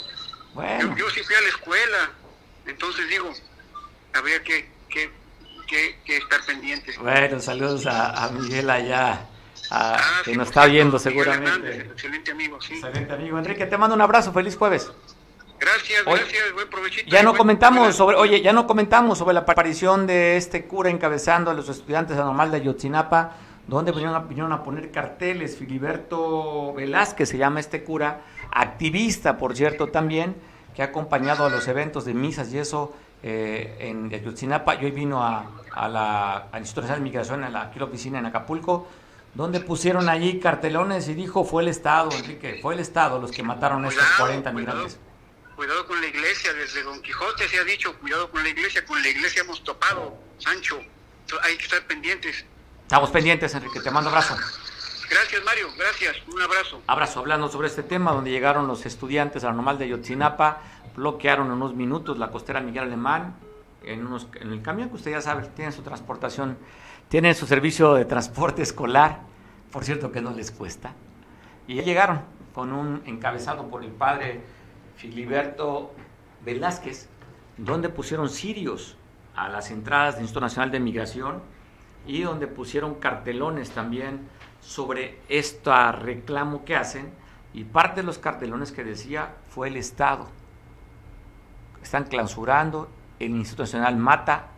[0.54, 2.10] Bueno, Yo, yo sí fui a la escuela,
[2.66, 3.30] entonces digo,
[4.14, 5.10] habría que, que,
[5.66, 6.98] que, que estar pendientes.
[6.98, 9.26] bueno, saludos a, a Miguel allá,
[9.70, 11.80] a- Ah, que sí, nos está oyendo seguramente.
[11.80, 12.74] excelente amigo, sí.
[12.74, 13.38] Excelente amigo.
[13.38, 14.32] Enrique, te mando un abrazo.
[14.32, 14.90] Feliz jueves.
[15.58, 17.10] Gracias, gracias, buen provechito.
[17.10, 20.66] Ya y no buen- comentamos sobre, oye, ya no comentamos sobre la aparición de este
[20.66, 23.32] cura encabezando a los estudiantes anormal de Ayotzinapa,
[23.66, 25.56] donde vinieron a, vinieron a poner carteles.
[25.56, 28.20] Filiberto Velázquez se llama este cura,
[28.52, 30.36] activista, por cierto, también,
[30.74, 34.74] que ha acompañado a los eventos de misas y eso eh, en Ayotzinapa.
[34.76, 37.86] Y hoy vino a, a la al Instituto Nacional de Migración, a la, aquí la
[37.86, 38.86] oficina en Acapulco,
[39.34, 43.42] donde pusieron allí cartelones y dijo, fue el Estado, Enrique, fue el Estado los que
[43.42, 44.76] mataron a estos Cuidado, 40 cuidado.
[44.78, 45.00] migrantes.
[45.56, 49.00] Cuidado con la iglesia, desde Don Quijote se ha dicho, cuidado con la iglesia, con
[49.00, 50.78] la iglesia hemos topado, Sancho.
[51.42, 52.44] Hay que estar pendientes.
[52.82, 53.80] Estamos pendientes, Enrique.
[53.80, 54.36] Te mando abrazo.
[55.08, 56.82] Gracias, Mario, gracias, un abrazo.
[56.86, 57.20] Abrazo.
[57.20, 60.60] Hablando sobre este tema, donde llegaron los estudiantes a la normal de Yotzinapa,
[60.94, 63.34] bloquearon en unos minutos la costera Miguel Alemán,
[63.82, 66.58] en, unos, en el camión que usted ya sabe, tiene su transportación,
[67.08, 69.20] tiene su servicio de transporte escolar,
[69.72, 70.92] por cierto que no les cuesta.
[71.66, 72.20] Y ya llegaron
[72.54, 74.42] con un encabezado por el padre
[74.96, 75.92] Filiberto
[76.44, 77.08] Velázquez,
[77.56, 78.96] donde pusieron sirios
[79.34, 81.42] a las entradas del Instituto Nacional de Migración
[82.06, 84.28] y donde pusieron cartelones también
[84.60, 87.10] sobre este reclamo que hacen
[87.52, 90.26] y parte de los cartelones que decía fue el Estado.
[91.82, 94.48] Están clausurando, el Instituto Nacional mata,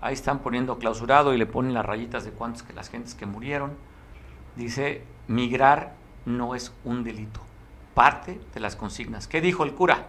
[0.00, 3.26] ahí están poniendo clausurado y le ponen las rayitas de cuántos que las gentes que
[3.26, 3.72] murieron.
[4.56, 5.94] Dice, migrar
[6.26, 7.40] no es un delito,
[7.98, 9.26] parte de las consignas.
[9.26, 10.06] ¿Qué dijo el cura?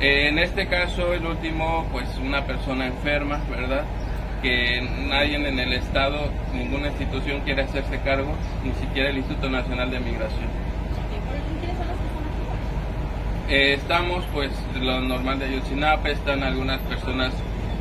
[0.00, 3.84] En este caso, el último, pues una persona enferma, ¿verdad?
[4.42, 6.18] Que nadie en el Estado,
[6.52, 10.48] ninguna institución quiere hacerse cargo, ni siquiera el Instituto Nacional de Migración.
[13.48, 14.50] Eh, estamos, pues,
[14.80, 17.32] lo normal de Ayotzinapa, están algunas personas,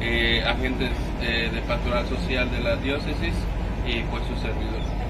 [0.01, 0.91] eh, agentes
[1.23, 3.33] eh, de pastoral social de la diócesis
[3.87, 5.02] y pues su servidor.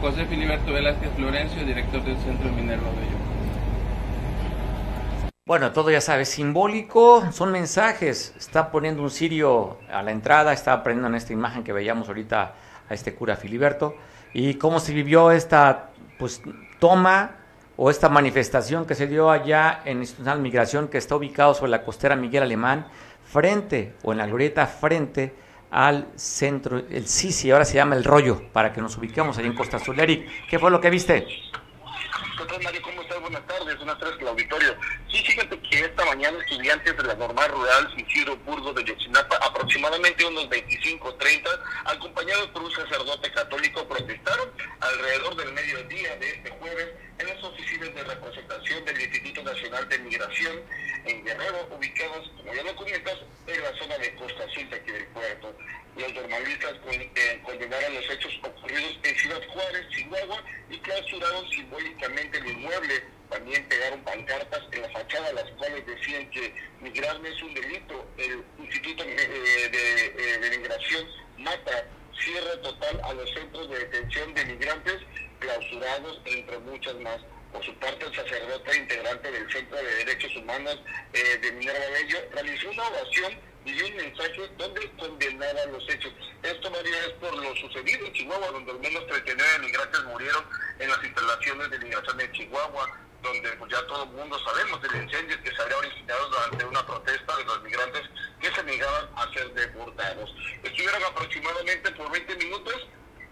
[0.00, 3.18] José Filiberto Velázquez Florencio, director del Centro Minerva Bello.
[5.44, 8.34] Bueno, todo ya sabes, simbólico, son mensajes.
[8.38, 12.54] Está poniendo un sirio a la entrada, está poniendo en esta imagen que veíamos ahorita
[12.88, 13.96] a este cura Filiberto.
[14.34, 16.42] Y cómo se vivió esta pues,
[16.78, 17.36] toma
[17.76, 21.82] o esta manifestación que se dio allá en Institucional Migración, que está ubicado sobre la
[21.82, 22.86] costera Miguel Alemán,
[23.24, 25.34] frente o en la glorieta frente
[25.70, 29.54] al centro, el Sisi, ahora se llama el rollo, para que nos ubiquemos ahí en
[29.54, 29.98] Costa Azul.
[30.00, 31.26] Eric, ¿qué fue lo que viste?
[31.26, 32.80] ¿Qué tal, Mario?
[32.82, 33.20] ¿Cómo estás?
[33.20, 33.76] Buenas tardes.
[33.76, 34.76] Buenas tardes al auditorio.
[35.10, 40.24] Sí, fíjate que esta mañana estudiantes de la normal rural Isidro Burgos de Yotzinapa, aproximadamente
[40.24, 41.50] unos 25 30,
[41.84, 44.50] acompañados por un sacerdote católico, protestaron
[44.80, 49.98] alrededor del mediodía de este jueves en las oficinas de representación del Instituto Nacional de
[49.98, 50.60] Migración
[51.04, 54.92] en Guerrero, ubicados, como ya lo comentas, en la zona de Costa Azul de aquí
[54.92, 55.47] del puerto.
[56.38, 62.46] Normalistas con- eh, condenaron los hechos ocurridos en Ciudad Juárez, Chihuahua, y clausuraron simbólicamente el
[62.46, 68.08] inmueble también pegaron pancartas en la fachada, las cuales decían que migrar es un delito.
[68.16, 71.06] El Instituto eh, de, eh, Migración
[71.38, 71.84] mata
[72.22, 74.96] cierre total a los centros de detención de migrantes
[75.40, 77.20] clausurados, entre muchas más.
[77.52, 80.78] Por su parte, el sacerdote integrante del Centro de Derechos Humanos
[81.12, 86.12] eh, de Minerva Bello realizó una oración y un mensaje donde condenaba los hechos.
[86.42, 90.44] Esto, María, es por lo sucedido en Chihuahua, donde al menos 39 migrantes murieron
[90.78, 95.02] en las instalaciones de migración de Chihuahua, donde pues, ya todo el mundo sabemos del
[95.02, 98.02] incendio que se habría originado durante una protesta de los migrantes
[98.40, 100.34] que se negaban a ser deportados.
[100.62, 102.86] Estuvieron aproximadamente por 20 minutos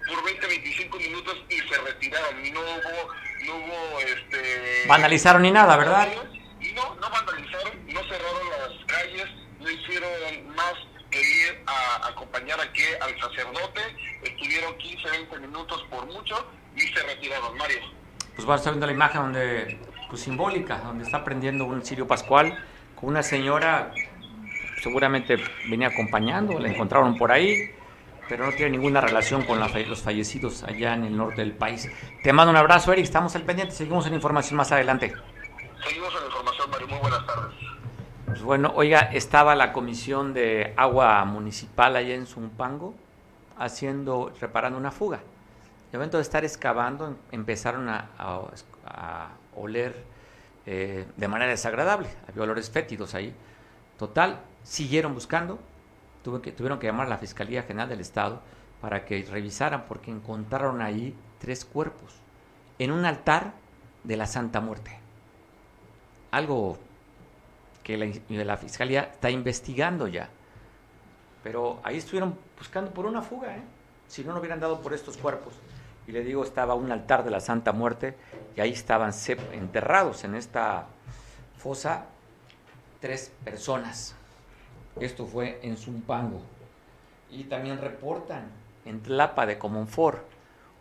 [0.07, 2.53] por 20, 25 minutos y se retiraron.
[2.53, 3.12] No hubo,
[3.44, 4.87] no hubo este...
[4.87, 6.09] Vandalizaron ni nada, ¿verdad?
[6.75, 9.27] No, no vandalizaron, no cerraron las calles,
[9.61, 10.11] no hicieron
[10.55, 10.75] más
[11.11, 13.81] que ir a acompañar aquí al sacerdote.
[14.23, 16.35] Estuvieron 15, 20 minutos por mucho
[16.75, 17.57] y se retiraron.
[17.57, 17.79] Mario.
[18.37, 22.62] Pues estar viendo la imagen donde, pues simbólica, donde está prendiendo un cirio pascual
[22.95, 23.92] con una señora,
[24.83, 25.37] seguramente
[25.69, 27.71] venía acompañando, la encontraron por ahí,
[28.29, 31.88] pero no tiene ninguna relación con los fallecidos allá en el norte del país.
[32.23, 35.14] Te mando un abrazo, Eric, estamos al pendiente, seguimos en información más adelante.
[35.87, 37.76] Seguimos en información, Mario, muy buenas tardes.
[38.27, 42.93] Pues bueno, oiga, estaba la comisión de agua municipal allá en Zumpango
[43.57, 45.21] haciendo, reparando una fuga.
[45.93, 48.09] De momento de estar excavando, empezaron a,
[49.55, 49.95] oler
[50.67, 52.09] eh, de manera desagradable.
[52.29, 53.33] Había olores fétidos ahí.
[53.97, 55.61] Total, siguieron buscando,
[56.25, 58.43] tuvieron que llamar a la Fiscalía General del Estado
[58.81, 62.12] para que revisaran porque encontraron ahí tres cuerpos
[62.81, 63.53] en un altar
[64.03, 64.99] de la Santa Muerte.
[66.33, 66.77] Algo
[67.87, 70.29] que la, Fiscalía está investigando ya.
[71.44, 73.62] Pero ahí estuvieron buscando por una fuga, ¿eh?
[74.09, 75.55] si no, no hubieran dado por estos cuerpos.
[76.09, 78.16] Y le digo, estaba un altar de la Santa Muerte
[78.57, 79.12] y ahí estaban
[79.53, 80.87] enterrados en esta
[81.59, 82.07] fosa
[83.01, 84.16] tres personas.
[84.99, 86.40] Esto fue en Zumpango.
[87.31, 88.49] Y también reportan
[88.85, 90.25] en Tlapa de Comonfort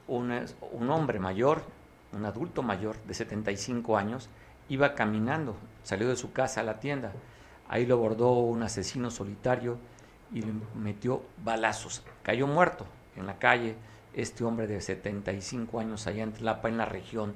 [0.07, 1.61] un, un hombre mayor,
[2.13, 4.27] un adulto mayor de 75 años,
[4.69, 5.55] iba caminando,
[5.85, 7.13] salió de su casa a la tienda.
[7.69, 9.77] Ahí lo abordó un asesino solitario
[10.33, 12.03] y le metió balazos.
[12.23, 13.75] Cayó muerto en la calle
[14.13, 17.33] este hombre de 75 años allá en Tlapa, en la región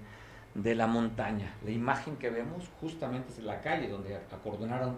[0.56, 1.54] de la montaña.
[1.64, 4.98] La imagen que vemos justamente es la calle donde acordonaron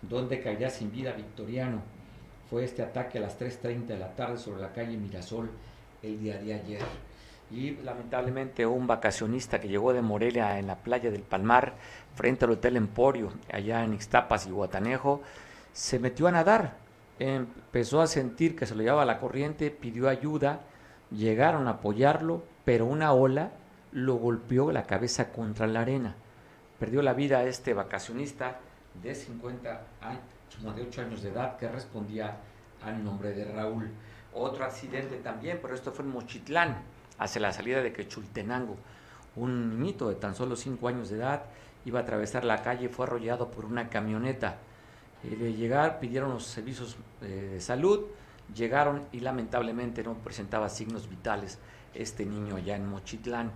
[0.00, 1.82] donde caería sin vida Victoriano.
[2.48, 5.50] Fue este ataque a las 3.30 de la tarde sobre la calle Mirasol
[6.02, 6.82] el día de ayer.
[7.52, 11.74] Y lamentablemente un vacacionista que llegó de Morelia en la playa del Palmar,
[12.14, 15.20] frente al Hotel Emporio, allá en Ixtapas y Guatanejo,
[15.72, 16.76] se metió a nadar.
[17.18, 20.60] Empezó a sentir que se lo llevaba la corriente, pidió ayuda,
[21.10, 23.52] llegaron a apoyarlo, pero una ola
[23.92, 26.16] lo golpeó la cabeza contra la arena.
[26.78, 28.60] Perdió la vida este vacacionista
[29.02, 30.22] de 50 años,
[30.56, 32.38] 58 años de edad que respondía
[32.82, 33.90] al nombre de Raúl.
[34.34, 36.82] Otro accidente también, pero esto fue en Mochitlán,
[37.22, 38.76] hacia la salida de Quechultenango.
[39.36, 41.44] Un niñito de tan solo 5 años de edad
[41.84, 44.58] iba a atravesar la calle y fue arrollado por una camioneta.
[45.24, 48.06] Eh, de llegar pidieron los servicios eh, de salud,
[48.54, 51.58] llegaron y lamentablemente no presentaba signos vitales
[51.94, 53.52] este niño allá en Mochitlán.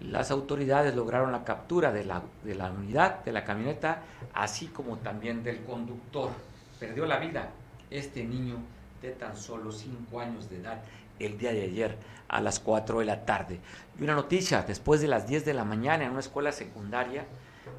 [0.00, 4.02] Las autoridades lograron la captura de la, de la unidad, de la camioneta,
[4.34, 6.30] así como también del conductor.
[6.78, 7.48] Perdió la vida
[7.90, 8.56] este niño
[9.00, 10.82] de tan solo 5 años de edad
[11.18, 11.96] el día de ayer
[12.28, 13.60] a las 4 de la tarde.
[13.98, 17.26] Y una noticia, después de las 10 de la mañana en una escuela secundaria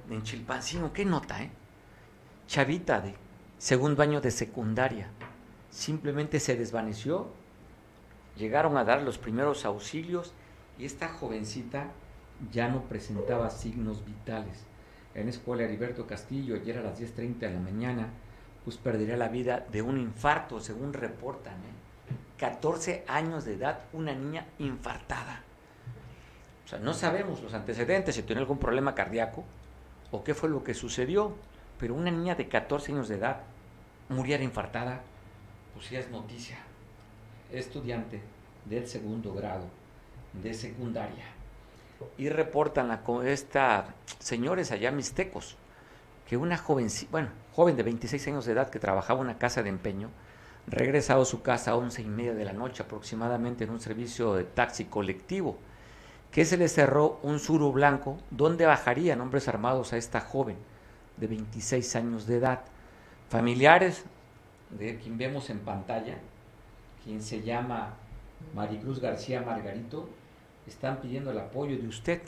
[0.09, 1.51] en Chilpancino, ¿qué nota, eh?
[2.47, 3.15] Chavita de
[3.57, 5.09] segundo año de secundaria,
[5.69, 7.27] simplemente se desvaneció,
[8.37, 10.33] llegaron a dar los primeros auxilios
[10.77, 11.91] y esta jovencita
[12.51, 14.65] ya no presentaba signos vitales.
[15.15, 18.09] En la escuela Heriberto Castillo, ayer a las 10.30 de la mañana,
[18.63, 21.55] pues perdería la vida de un infarto, según reportan.
[22.37, 23.03] 14 ¿eh?
[23.07, 25.41] años de edad, una niña infartada.
[26.65, 29.43] O sea, no sabemos los antecedentes, si tiene algún problema cardíaco
[30.11, 31.35] o qué fue lo que sucedió,
[31.79, 33.41] pero una niña de 14 años de edad
[34.09, 35.01] muriera infartada,
[35.73, 36.57] pues ya es noticia.
[37.51, 38.21] Estudiante
[38.65, 39.65] del segundo grado
[40.33, 41.37] de secundaria
[42.17, 43.85] y reportan a esta
[44.19, 45.55] señores allá mixtecos
[46.27, 49.63] que una joven, bueno, joven de 26 años de edad que trabajaba en una casa
[49.63, 50.09] de empeño,
[50.67, 54.35] regresado a su casa a once y media de la noche aproximadamente en un servicio
[54.35, 55.57] de taxi colectivo,
[56.31, 60.57] que se le cerró un suru blanco donde bajarían hombres armados a esta joven
[61.15, 62.61] de 26 años de edad.
[63.29, 64.03] Familiares
[64.69, 66.17] de quien vemos en pantalla,
[67.03, 67.93] quien se llama
[68.53, 70.09] Maricruz García Margarito,
[70.67, 72.21] están pidiendo el apoyo de usted.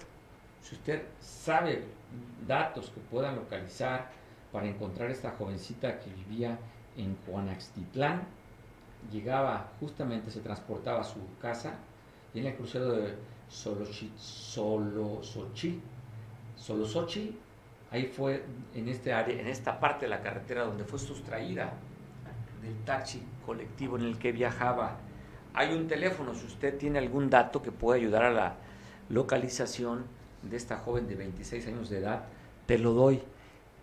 [0.62, 1.84] Si usted sabe
[2.48, 4.10] datos que puedan localizar
[4.52, 6.58] para encontrar esta jovencita que vivía
[7.02, 8.24] en Juanaxtitlán,
[9.12, 11.76] llegaba justamente, se transportaba a su casa
[12.34, 13.16] y en el crucero de
[13.48, 14.12] Solosochi,
[16.56, 17.38] Solosochi,
[17.92, 18.44] ahí fue
[18.76, 21.74] en este área, en esta parte de la carretera donde fue sustraída
[22.62, 24.98] del taxi colectivo en el que viajaba.
[25.54, 28.56] Hay un teléfono, si usted tiene algún dato que pueda ayudar a la
[29.10, 30.06] localización
[30.44, 32.26] de esta joven de 26 años de edad,
[32.66, 33.22] te lo doy.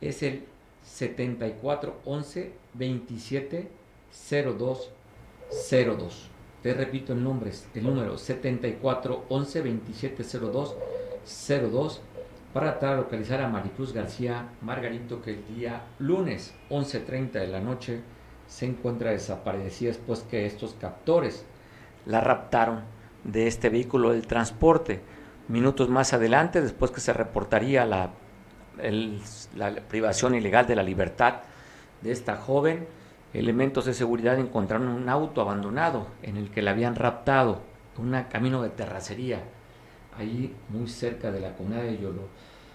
[0.01, 0.45] Es el
[0.87, 3.69] 74 11 27
[4.31, 4.91] 02
[5.71, 6.31] 02.
[6.63, 10.77] Te repito el nombre, el número 74 11 27 02
[11.71, 12.01] 02
[12.53, 18.01] para localizar a Maricruz García Margarito que el día lunes 11.30 de la noche
[18.49, 21.45] se encuentra desaparecida después que estos captores
[22.07, 22.85] la raptaron
[23.25, 25.01] de este vehículo del transporte.
[25.49, 28.11] Minutos más adelante, después que se reportaría la,
[29.55, 31.37] la privación ilegal de la libertad
[32.03, 32.87] de esta joven,
[33.33, 37.63] elementos de seguridad encontraron un auto abandonado en el que la habían raptado,
[37.99, 39.41] un camino de terracería,
[40.17, 42.29] ahí muy cerca de la comunidad de Yolo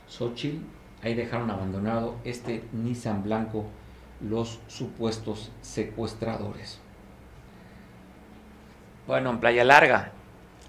[0.08, 0.64] Xochitl,
[1.04, 3.66] ahí dejaron abandonado este Nissan blanco
[4.20, 6.80] los supuestos secuestradores.
[9.08, 10.12] Bueno, en Playa Larga,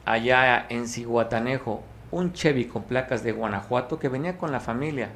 [0.04, 1.82] allá en Ciguatanejo,
[2.12, 5.10] un Chevy con placas de Guanajuato que venía con la familia.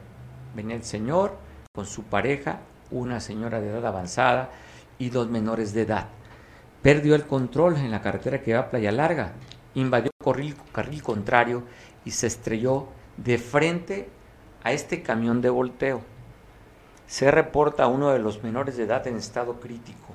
[0.56, 1.36] Venía el señor
[1.72, 2.58] con su pareja,
[2.90, 4.50] una señora de edad avanzada
[4.98, 6.08] y dos menores de edad.
[6.82, 9.32] Perdió el control en la carretera que va a Playa Larga,
[9.74, 11.62] invadió el carril contrario
[12.04, 14.08] y se estrelló de frente
[14.64, 16.02] a este camión de volteo
[17.06, 20.14] se reporta a uno de los menores de edad en estado crítico.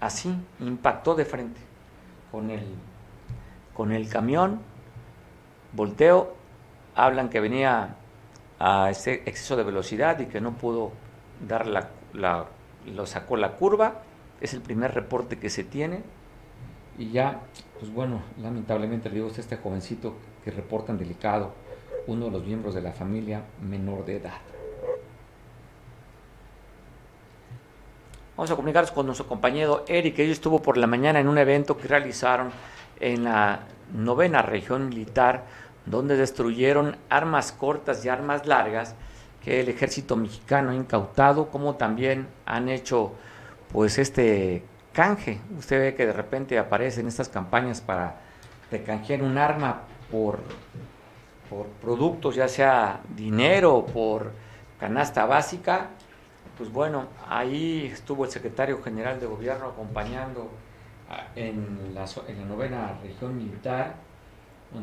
[0.00, 1.60] Así, impactó de frente
[2.30, 2.64] con el,
[3.74, 4.60] con el camión,
[5.72, 6.34] volteo,
[6.94, 7.96] hablan que venía
[8.58, 10.92] a ese exceso de velocidad y que no pudo
[11.46, 14.02] dar la, lo sacó la curva,
[14.40, 16.02] es el primer reporte que se tiene.
[16.98, 17.40] Y ya,
[17.78, 20.14] pues bueno, lamentablemente le digo a este jovencito
[20.44, 21.52] que reportan delicado,
[22.08, 24.40] uno de los miembros de la familia menor de edad.
[28.36, 31.38] Vamos a comunicarnos con nuestro compañero Eric, que hoy estuvo por la mañana en un
[31.38, 32.50] evento que realizaron
[33.00, 33.60] en la
[33.94, 35.44] novena región militar,
[35.86, 38.94] donde destruyeron armas cortas y armas largas
[39.42, 43.12] que el ejército mexicano ha incautado, como también han hecho
[43.72, 44.62] pues este
[44.92, 45.40] canje.
[45.58, 48.16] Usted ve que de repente aparecen estas campañas para
[48.70, 50.40] recanjear un arma por,
[51.48, 54.32] por productos, ya sea dinero por
[54.78, 55.88] canasta básica,
[56.56, 60.50] pues bueno, ahí estuvo el secretario general de gobierno acompañando
[61.36, 63.96] en la, en la novena región militar,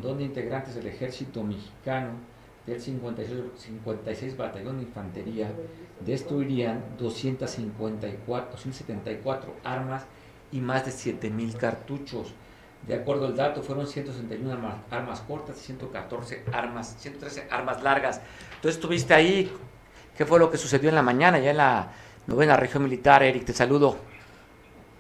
[0.02, 2.12] donde integrantes del ejército mexicano
[2.66, 5.52] del 56, 56 Batallón de Infantería
[6.04, 10.06] destruirían 254, 274 armas
[10.52, 12.34] y más de 7.000 cartuchos.
[12.88, 18.22] De acuerdo al dato, fueron 161 armas, armas cortas y 114 armas, 113 armas largas.
[18.56, 19.52] Entonces estuviste ahí
[20.18, 21.92] ¿Qué fue lo que sucedió en la mañana, ya en la
[22.28, 23.22] novena región militar?
[23.22, 23.98] Eric, te saludo.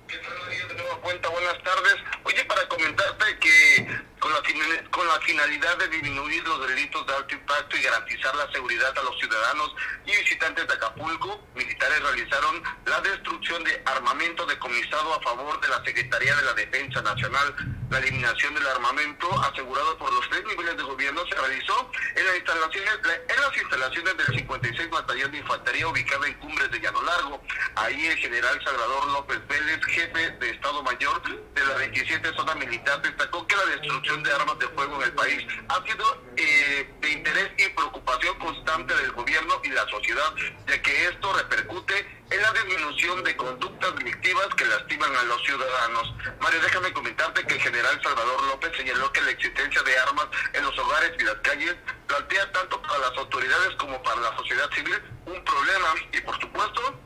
[0.07, 1.29] ¿Qué tal, de nueva cuenta?
[1.29, 1.95] Buenas tardes.
[2.23, 3.87] Oye, para comentarte que
[4.17, 4.41] con la,
[4.89, 9.03] con la finalidad de disminuir los delitos de alto impacto y garantizar la seguridad a
[9.03, 15.61] los ciudadanos y visitantes de Acapulco, militares realizaron la destrucción de armamento decomisado a favor
[15.61, 17.53] de la Secretaría de la Defensa Nacional.
[17.89, 22.35] La eliminación del armamento asegurado por los tres niveles de gobierno se realizó en las
[22.35, 22.93] instalaciones,
[23.29, 27.41] en las instalaciones del 56 Batallón de Infantería ubicado en Cumbres de Llano Largo.
[27.75, 31.21] Ahí el general Salvador López Vélez, jefe de Estado Mayor
[31.53, 35.13] de la 27 Zona Militar, destacó que la destrucción de armas de fuego en el
[35.13, 40.33] país ha sido eh, de interés y preocupación constante del gobierno y la sociedad,
[40.67, 46.13] ya que esto repercute en la disminución de conductas delictivas que lastiman a los ciudadanos.
[46.39, 50.63] Mario, déjame comentarte que el general Salvador López señaló que la existencia de armas en
[50.63, 51.75] los hogares y las calles
[52.07, 56.99] plantea tanto para las autoridades como para la sociedad civil un problema y por supuesto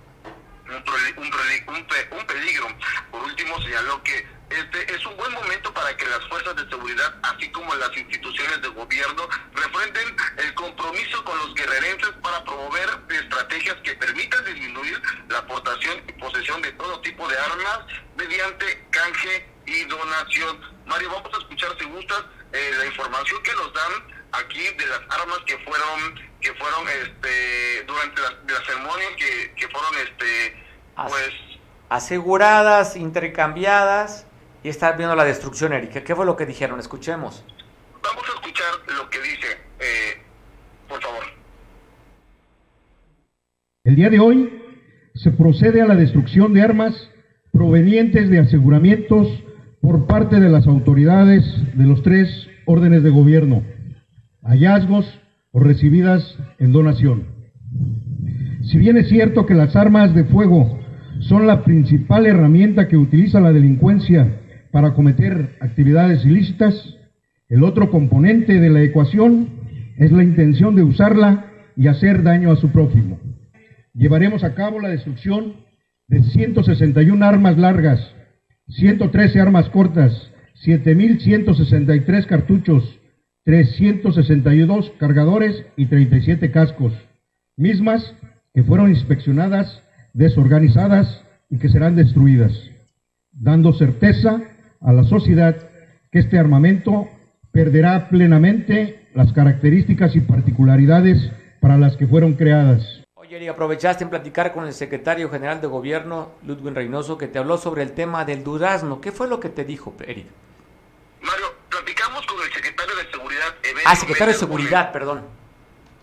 [1.17, 2.67] un, peligro.
[3.11, 7.16] Por último, señaló que este es un buen momento para que las fuerzas de seguridad,
[7.24, 13.76] así como las instituciones de gobierno, refrenden el compromiso con los guerrerenses para promover estrategias
[13.84, 17.80] que permitan disminuir la aportación y posesión de todo tipo de armas
[18.18, 20.60] mediante canje y donación.
[20.86, 25.02] Mario, vamos a escuchar si gustas eh, la información que nos dan aquí de las
[25.10, 30.66] armas que fueron que fueron este durante la, la ceremonia que, que fueron este
[31.08, 31.34] pues
[31.89, 34.26] aseguradas intercambiadas
[34.70, 36.03] está viendo la destrucción, Erika.
[36.03, 36.80] ¿Qué fue lo que dijeron?
[36.80, 37.43] Escuchemos.
[38.03, 39.47] Vamos a escuchar lo que dice,
[39.80, 40.22] eh,
[40.88, 41.24] por favor.
[43.84, 44.61] El día de hoy
[45.15, 47.09] se procede a la destrucción de armas
[47.51, 49.28] provenientes de aseguramientos
[49.82, 51.43] por parte de las autoridades
[51.76, 53.63] de los tres órdenes de gobierno,
[54.43, 55.05] hallazgos
[55.51, 57.26] o recibidas en donación.
[58.63, 60.80] Si bien es cierto que las armas de fuego
[61.22, 64.39] son la principal herramienta que utiliza la delincuencia
[64.72, 66.95] para cometer actividades ilícitas,
[67.47, 69.49] el otro componente de la ecuación
[69.97, 71.45] es la intención de usarla
[71.76, 73.20] y hacer daño a su prójimo.
[73.93, 75.55] Llevaremos a cabo la destrucción
[76.07, 77.99] de 161 armas largas,
[78.67, 80.32] 113 armas cortas,
[80.63, 82.99] 7.163 cartuchos,
[83.45, 86.93] 362 cargadores y 37 cascos,
[87.57, 88.15] mismas
[88.53, 89.82] que fueron inspeccionadas,
[90.13, 92.53] desorganizadas y que serán destruidas,
[93.32, 94.41] dando certeza
[94.82, 95.55] a la sociedad
[96.11, 97.07] que este armamento
[97.51, 103.01] perderá plenamente las características y particularidades para las que fueron creadas.
[103.15, 107.38] Oye, y aprovechaste en platicar con el secretario general de gobierno, Ludwig Reynoso, que te
[107.39, 109.01] habló sobre el tema del durazno.
[109.01, 110.25] ¿Qué fue lo que te dijo, Eric?
[111.21, 113.55] Mario, platicamos con el secretario de Seguridad.
[113.63, 115.21] Evelio Ah, secretario de Seguridad, perdón.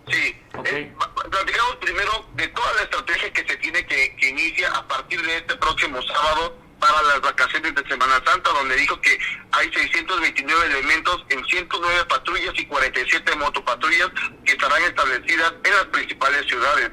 [0.08, 0.66] Sí, Ok.
[0.72, 0.92] eh,
[1.30, 5.38] platicamos primero de toda la estrategia que se tiene que, que inicia a partir de
[5.38, 9.18] este próximo sábado para las vacaciones de Semana Santa, donde dijo que
[9.52, 14.10] hay 629 elementos en 109 patrullas y 47 motopatrullas
[14.44, 16.90] que estarán establecidas en las principales ciudades.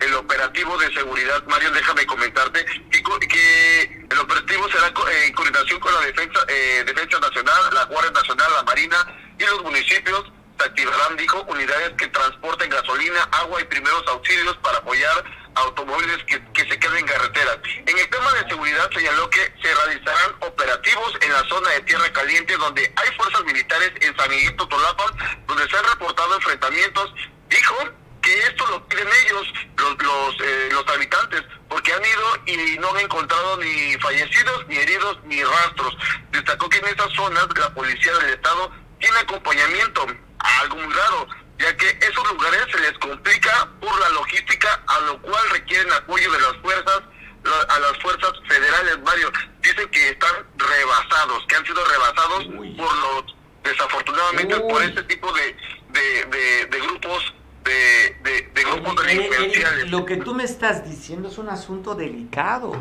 [0.00, 6.00] El operativo de seguridad, Mario, déjame comentarte que, el operativo será en coordinación con la
[6.00, 9.06] Defensa, eh, Defensa Nacional, la Guardia Nacional, la Marina
[9.38, 10.24] y los municipios
[10.58, 15.24] se activarán, dijo, unidades que transporten gasolina, agua y primeros auxilios para apoyar
[15.56, 17.58] automóviles que, se queden en carreteras.
[17.86, 22.12] En el tema de seguridad señaló que se realizarán operativos en la zona de Tierra
[22.12, 27.14] Caliente donde hay fuerzas militares en San Miguel Totolapan, donde se han reportado enfrentamientos.
[27.48, 27.76] Dijo
[28.22, 32.90] que esto lo piden ellos, los, los, eh, los habitantes, porque han ido y no
[32.90, 35.96] han encontrado ni fallecidos, ni heridos, ni rastros.
[36.30, 40.06] Destacó que en esas zonas la policía del Estado tiene acompañamiento,
[40.38, 41.26] algo muy raro,
[41.58, 46.30] ya que esos lugares se les complica por la logística, a lo cual requieren apoyo
[46.32, 47.00] de las fuerzas,
[47.44, 49.30] la- a las fuerzas federales, Mario.
[49.62, 52.44] Dicen que están rebasados, que han sido rebasados
[52.76, 55.56] por los, desafortunadamente, por este tipo de,
[55.90, 59.90] de, de, de grupos, de, de, de grupos Oye, Eric, delincuenciales.
[59.90, 62.72] Lo que tú me estás diciendo es un asunto delicado.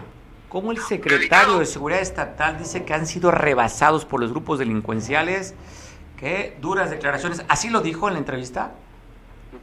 [0.50, 5.56] ¿Cómo el secretario de Seguridad Estatal dice que han sido rebasados por los grupos delincuenciales?
[6.24, 7.44] Qué duras declaraciones.
[7.50, 8.72] ¿Así lo dijo en la entrevista?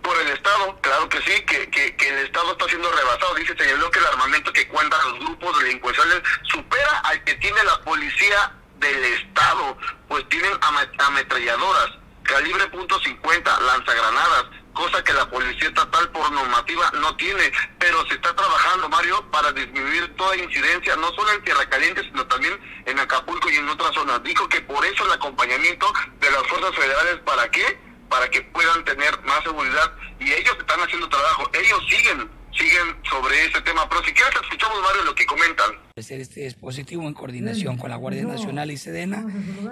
[0.03, 3.35] Por el Estado, claro que sí, que, que, el Estado está siendo rebasado.
[3.37, 7.81] Dice, señaló que el armamento que cuentan los grupos delincuenciales supera al que tiene la
[7.83, 11.93] policía del Estado, pues tienen ame- ametralladoras,
[12.25, 18.35] calibre .50, lanzagranadas, cosa que la policía estatal por normativa no tiene, pero se está
[18.35, 23.51] trabajando, Mario, para disminuir toda incidencia, no solo en Tierra Caliente, sino también en Acapulco
[23.51, 24.23] y en otras zonas.
[24.23, 27.79] Dijo que por eso el acompañamiento de las fuerzas federales, ¿para qué?
[28.09, 33.45] Para que puedan tener más seguridad y ellos están haciendo trabajo, ellos siguen, siguen sobre
[33.45, 35.71] ese tema, pero si quieres escuchamos, Mario, lo que comentan.
[35.97, 39.27] hacer este dispositivo en coordinación con la Guardia Nacional y Sedena.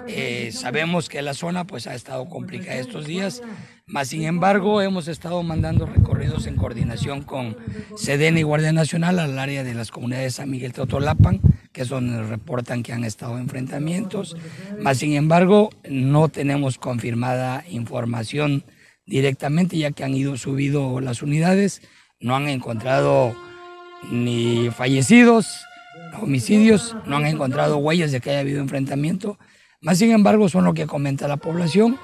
[0.07, 3.41] Eh, sabemos que la zona pues ha estado complicada estos días,
[3.87, 7.57] más sin embargo hemos estado mandando recorridos en coordinación con
[7.97, 11.41] Sedena y Guardia Nacional al área de las comunidades de San Miguel Totolapan,
[11.73, 14.37] que es donde reportan que han estado enfrentamientos,
[14.79, 18.63] más sin embargo no tenemos confirmada información
[19.09, 21.81] directamente ya que han ido subido las unidades,
[22.19, 23.35] no han encontrado
[24.11, 25.65] ni fallecidos,
[26.21, 29.37] homicidios, no han encontrado huellas de que haya habido enfrentamiento,
[29.81, 31.97] más sin embargo son lo que comenta la población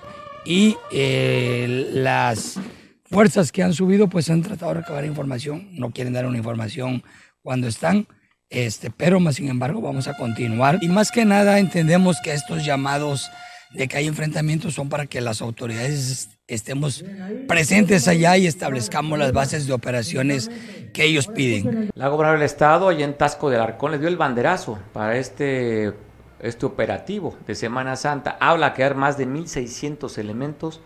[0.46, 2.60] y eh, las
[3.04, 7.04] fuerzas que han subido pues han tratado de recabar información, no quieren dar una información
[7.42, 8.08] cuando están,
[8.50, 10.80] este, pero más sin embargo vamos a continuar.
[10.82, 13.30] Y más que nada entendemos que estos llamados
[13.76, 17.04] de que hay enfrentamientos son para que las autoridades estemos
[17.48, 20.50] presentes allá y establezcamos las bases de operaciones
[20.94, 21.90] que ellos piden.
[21.96, 25.94] La gobernadora del estado, allá en Tasco del Arcón, le dio el banderazo para este,
[26.40, 28.38] este operativo de Semana Santa.
[28.40, 30.82] Habla que hay más de 1.600 elementos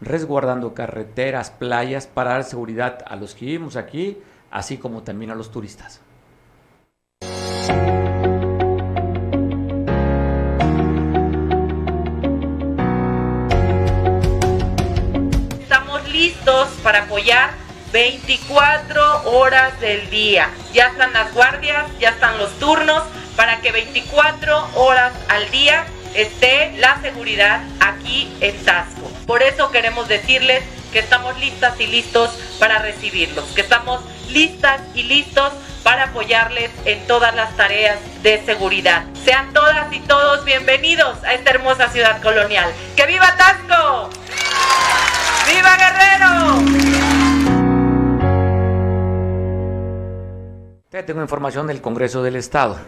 [0.00, 4.18] resguardando carreteras, playas, para dar seguridad a los que vivimos aquí,
[4.50, 6.00] así como también a los turistas.
[16.82, 17.50] Para apoyar
[17.92, 20.48] 24 horas del día.
[20.72, 23.02] Ya están las guardias, ya están los turnos
[23.36, 25.84] para que 24 horas al día
[26.14, 29.10] esté la seguridad aquí en Tasco.
[29.26, 35.02] Por eso queremos decirles que estamos listas y listos para recibirlos, que estamos listas y
[35.04, 35.52] listos
[35.82, 39.04] para apoyarles en todas las tareas de seguridad.
[39.24, 42.70] Sean todas y todos bienvenidos a esta hermosa ciudad colonial.
[42.94, 44.10] ¡Que viva Tasco!
[45.54, 46.30] ¡Viva Guerrero!
[50.88, 52.78] Te tengo información del Congreso del Estado.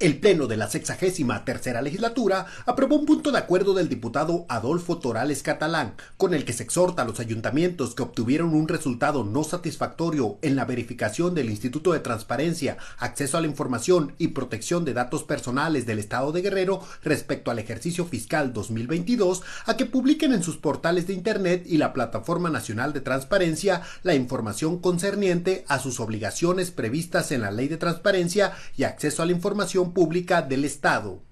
[0.00, 4.98] El Pleno de la sexagésima tercera legislatura aprobó un punto de acuerdo del diputado Adolfo
[4.98, 9.42] Torales Catalán, con el que se exhorta a los ayuntamientos que obtuvieron un resultado no
[9.42, 14.94] satisfactorio en la verificación del Instituto de Transparencia, Acceso a la Información y Protección de
[14.94, 20.44] Datos Personales del Estado de Guerrero respecto al ejercicio fiscal 2022, a que publiquen en
[20.44, 25.98] sus portales de Internet y la Plataforma Nacional de Transparencia la información concerniente a sus
[25.98, 31.22] obligaciones previstas en la Ley de Transparencia y Acceso a la Información Pública del Estado.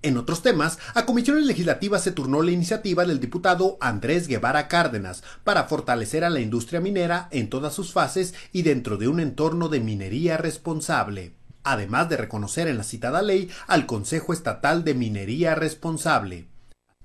[0.00, 5.24] En otros temas, a comisiones legislativas se turnó la iniciativa del diputado Andrés Guevara Cárdenas
[5.42, 9.68] para fortalecer a la industria minera en todas sus fases y dentro de un entorno
[9.68, 11.34] de minería responsable,
[11.64, 16.47] además de reconocer en la citada ley al Consejo Estatal de Minería Responsable.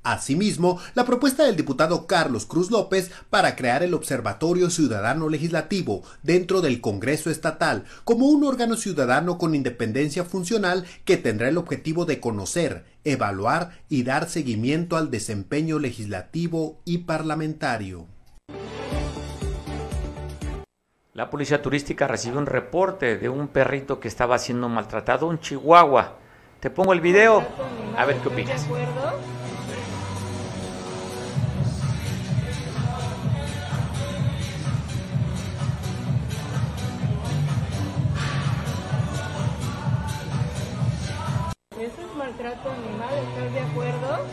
[0.03, 6.59] Asimismo, la propuesta del diputado Carlos Cruz López para crear el Observatorio Ciudadano Legislativo dentro
[6.59, 12.19] del Congreso Estatal como un órgano ciudadano con independencia funcional que tendrá el objetivo de
[12.19, 18.07] conocer, evaluar y dar seguimiento al desempeño legislativo y parlamentario.
[21.13, 26.17] La policía turística recibió un reporte de un perrito que estaba siendo maltratado, un chihuahua.
[26.59, 27.45] Te pongo el video,
[27.95, 28.63] a ver qué opinas.
[28.63, 29.32] Eso es
[42.43, 44.25] maltrato animal, ¿estás de acuerdo?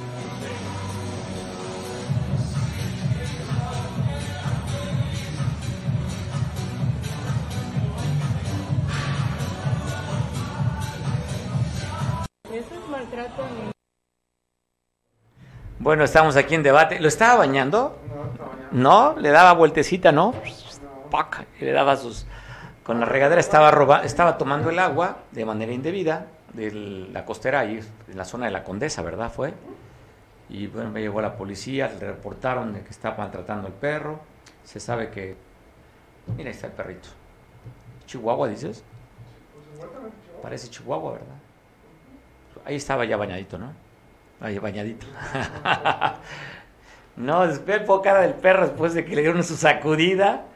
[15.79, 17.01] Bueno, estamos aquí en debate.
[17.01, 17.97] ¿Lo estaba bañando?
[18.73, 20.35] No, le daba vueltecita, ¿no?
[21.61, 22.27] Y le daba sus...
[22.83, 24.03] Con la regadera estaba, roba...
[24.05, 28.53] estaba tomando el agua de manera indebida de la costera ahí, en la zona de
[28.53, 29.33] la Condesa, ¿verdad?
[29.33, 29.55] Fue.
[30.49, 34.21] Y bueno, me llegó la policía, le reportaron de que estaba maltratando al perro.
[34.65, 35.37] Se sabe que...
[36.37, 37.09] Mira, ahí está el perrito.
[38.07, 38.83] Chihuahua, dices.
[40.43, 41.37] Parece Chihuahua, ¿verdad?
[42.65, 43.73] Ahí estaba ya bañadito, ¿no?
[44.41, 45.07] Ahí bañadito.
[47.17, 50.47] no, después fue cara del perro después de que le dieron su sacudida.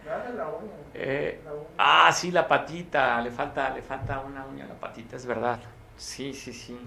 [0.92, 1.40] Eh,
[1.78, 3.20] ah, sí, la patita.
[3.20, 5.60] Le falta, le falta una uña a la patita, es verdad.
[5.96, 6.78] Sí, sí, sí.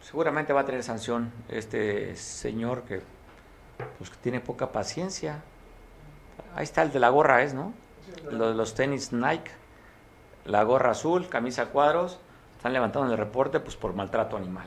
[0.00, 3.02] Seguramente va a tener sanción este señor que
[3.98, 5.42] pues, tiene poca paciencia.
[6.54, 7.72] Ahí está el de la gorra, es, ¿no?
[8.30, 9.50] Lo de los tenis Nike,
[10.44, 12.18] la gorra azul, camisa cuadros.
[12.56, 14.66] Están levantando el reporte pues por maltrato animal.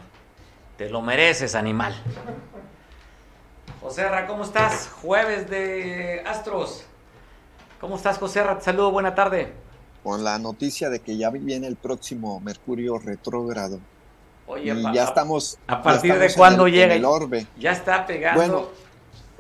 [0.78, 1.94] Te lo mereces, animal.
[3.82, 4.90] José Ra, ¿cómo estás?
[5.02, 6.86] Jueves de Astros.
[7.80, 8.58] ¿Cómo estás, José Ra?
[8.58, 9.54] Te saludo, buena tarde.
[10.04, 13.80] Con la noticia de que ya viene el próximo Mercurio retrógrado.
[14.48, 15.58] Oye, y ya estamos.
[15.68, 16.96] ¿A partir de estamos cuándo llega?
[16.96, 17.46] el orbe.
[17.58, 18.40] Ya está pegando.
[18.42, 18.68] Bueno,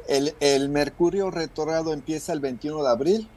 [0.07, 3.27] el, el Mercurio retrógrado empieza el 21 de abril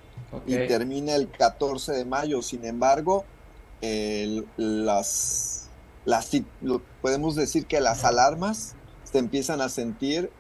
[0.47, 2.43] y termina el 14 de mayo.
[2.43, 3.25] Sin embargo,
[3.81, 5.69] el- las,
[6.05, 10.31] las, lo- podemos decir que las alarmas se empiezan a sentir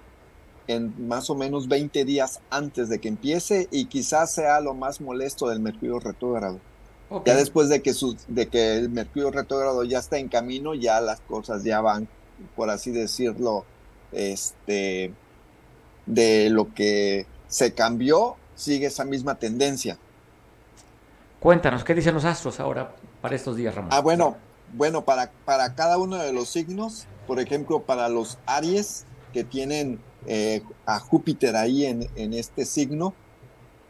[0.67, 5.01] en más o menos 20 días antes de que empiece y quizás sea lo más
[5.01, 6.59] molesto del Mercurio retrógrado.
[7.27, 11.01] Ya después de que, su- de que el Mercurio retrógrado ya está en camino, ya
[11.01, 12.09] las cosas ya van,
[12.57, 13.65] por así decirlo,
[14.13, 15.13] este,
[16.07, 19.99] de lo que se cambió, sigue esa misma tendencia.
[21.41, 23.91] Cuéntanos, ¿qué dicen los astros ahora para estos días, Ramón?
[23.93, 24.37] Ah, bueno,
[24.73, 30.01] bueno, para, para cada uno de los signos, por ejemplo, para los Aries, que tienen
[30.27, 33.15] eh, a Júpiter ahí en, en este signo,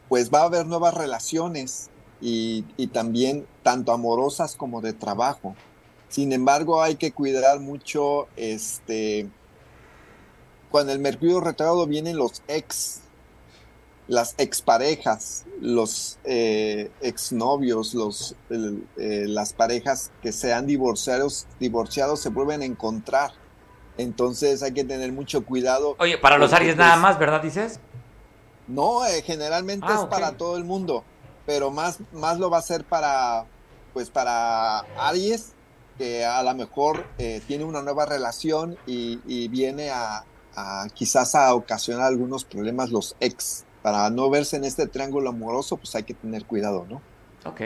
[0.09, 1.91] pues va a haber nuevas relaciones
[2.25, 5.55] y, y también tanto amorosas como de trabajo.
[6.09, 9.29] Sin embargo, hay que cuidar mucho, este,
[10.71, 13.01] cuando el Mercurio retrógrado vienen los ex,
[14.09, 22.21] las exparejas, los eh, exnovios, los, el- eh, las parejas que se han divorciados, divorciados
[22.21, 23.33] se vuelven a encontrar.
[23.97, 25.95] Entonces hay que tener mucho cuidado.
[25.99, 27.43] Oye, para los Aries nada pues, más, ¿verdad?
[27.43, 27.79] Dices.
[28.67, 31.05] No, eh, generalmente Ah, es para todo el mundo,
[31.47, 33.47] pero más, más lo va a ser para,
[33.93, 35.53] pues para Aries,
[35.99, 40.25] que a lo mejor eh, tiene una nueva relación y, y viene a,
[40.57, 43.65] a quizás a ocasionar algunos problemas los ex.
[43.83, 47.03] para no verse en este triángulo amoroso, pues hay que tener cuidado, ¿no?
[47.45, 47.61] Ok.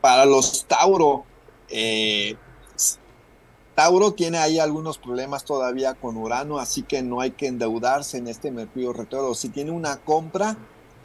[0.00, 1.24] Para los Tauro,
[1.68, 2.36] eh,
[3.74, 8.28] Tauro tiene ahí algunos problemas todavía con Urano, así que no hay que endeudarse en
[8.28, 9.34] este Mercurio retrógrado.
[9.34, 10.56] Si tiene una compra,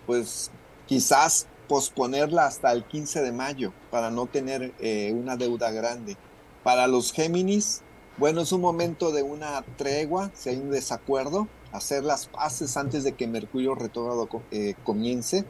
[0.06, 0.52] pues
[0.88, 6.18] quizás posponerla hasta el 15 de mayo para no tener eh, una deuda grande.
[6.64, 7.84] Para los Géminis,
[8.18, 13.04] bueno, es un momento de una tregua, si hay un desacuerdo, hacer las paces antes
[13.04, 15.46] de que Mercurio retrógrado eh, comience.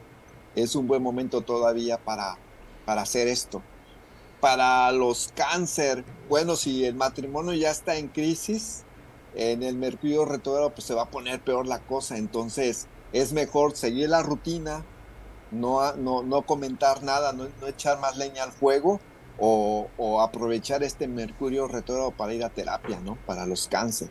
[0.54, 2.36] Es un buen momento todavía para,
[2.84, 3.62] para hacer esto.
[4.40, 8.84] Para los cáncer, bueno, si el matrimonio ya está en crisis,
[9.34, 12.18] en el Mercurio retrógrado pues se va a poner peor la cosa.
[12.18, 14.84] Entonces es mejor seguir la rutina,
[15.50, 19.00] no, no, no comentar nada, no, no, echar más leña al fuego
[19.38, 23.16] o, aprovechar este Mercurio retrógrado para ir a terapia, ¿no?
[23.26, 24.10] Para los cáncer.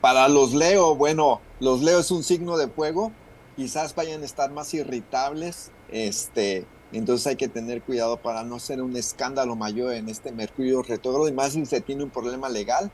[0.00, 3.12] Para los Leo, bueno, los Leo es un signo de fuego,
[3.56, 8.80] quizás vayan a estar más irritables, este, entonces hay que tener cuidado para no ser
[8.80, 12.90] un escándalo mayor en este Mercurio retrógrado y más si se tiene un problema legal,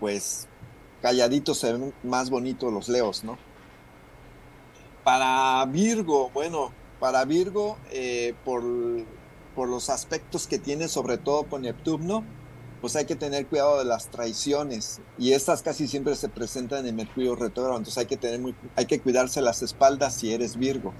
[0.00, 0.48] pues
[1.02, 3.38] calladitos se ven más bonitos los Leos, ¿no?
[5.08, 8.62] Para Virgo, bueno, para Virgo, eh, por,
[9.54, 12.24] por los aspectos que tiene, sobre todo con Neptuno,
[12.82, 16.94] pues hay que tener cuidado de las traiciones y estas casi siempre se presentan en
[16.94, 20.92] Mercurio retrógrado, entonces hay que tener muy, hay que cuidarse las espaldas si eres Virgo.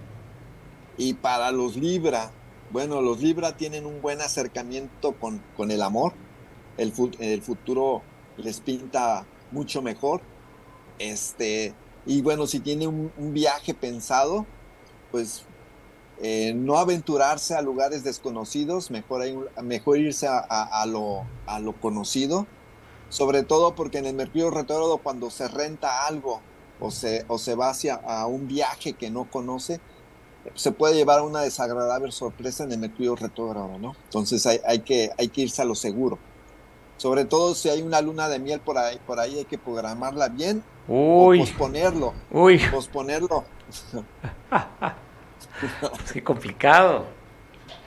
[0.96, 2.30] Y para los Libra,
[2.70, 6.14] bueno, los Libra tienen un buen acercamiento con, con el amor,
[6.78, 8.00] el, el futuro
[8.38, 10.22] les pinta mucho mejor,
[10.98, 11.74] este,
[12.08, 14.46] y bueno, si tiene un, viaje pensado,
[15.10, 15.42] pues
[16.22, 19.26] eh, no aventurarse a lugares desconocidos, mejor,
[19.98, 21.26] irse a, lo,
[21.82, 22.46] conocido,
[23.10, 26.40] sobre todo porque en el Mercurio retrógrado cuando se renta algo
[26.80, 29.78] o se, o se va hacia a un viaje que no conoce,
[30.54, 33.94] se puede llevar a una desagradable sorpresa en el Mercurio retrógrado, ¿no?
[34.04, 36.18] Entonces hay, que, hay que irse a lo seguro.
[36.98, 40.28] Sobre todo si hay una luna de miel por ahí, por ahí hay que programarla
[40.28, 41.38] bien Uy.
[41.38, 42.12] o posponerlo.
[42.30, 42.60] Uy.
[42.70, 43.44] Posponerlo.
[46.12, 47.06] Qué complicado.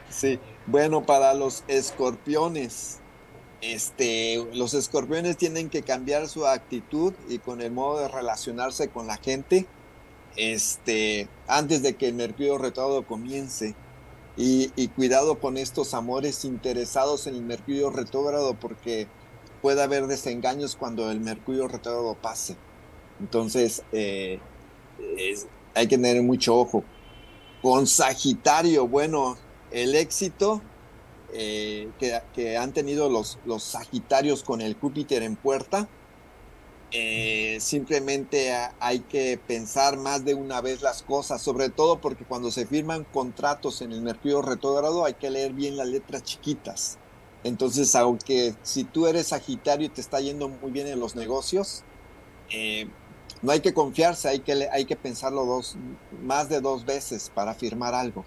[0.09, 2.99] Sí, bueno, para los escorpiones,
[3.61, 9.07] este, los escorpiones tienen que cambiar su actitud y con el modo de relacionarse con
[9.07, 9.65] la gente,
[10.37, 13.75] este, antes de que el Mercurio retrógrado comience.
[14.37, 19.07] Y, cuidado con estos amores interesados en el Mercurio retrógrado porque
[19.61, 22.55] puede haber desengaños cuando el Mercurio retrógrado pase.
[23.19, 24.39] Entonces, eh,
[25.75, 26.83] hay que tener mucho ojo.
[27.61, 29.37] Con Sagitario, bueno,
[29.69, 30.61] el éxito
[31.33, 35.87] eh, que, que, han tenido los, los, Sagitarios con el Júpiter en puerta,
[36.93, 42.51] eh, simplemente hay que pensar más de una vez las cosas, sobre todo porque cuando
[42.51, 46.97] se firman contratos en el Mercurio retrógrado hay que leer bien las letras chiquitas.
[47.45, 51.83] Entonces, aunque si tú eres Sagitario y te está yendo muy bien en los negocios,
[52.49, 52.87] eh,
[53.41, 55.77] no hay que confiarse, hay que, hay que pensarlo dos,
[56.21, 58.25] más de dos veces para firmar algo.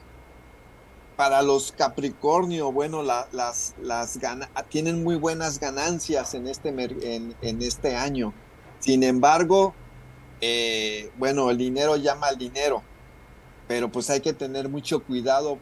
[1.17, 3.75] Para los Capricornio, bueno, la, las,
[4.71, 8.33] tienen muy buenas ganancias en este, en este año.
[8.85, 9.75] Sin embargo,
[10.43, 12.83] eh, bueno, el dinero llama al dinero,
[13.67, 15.59] pero pues hay que tener mucho cuidado,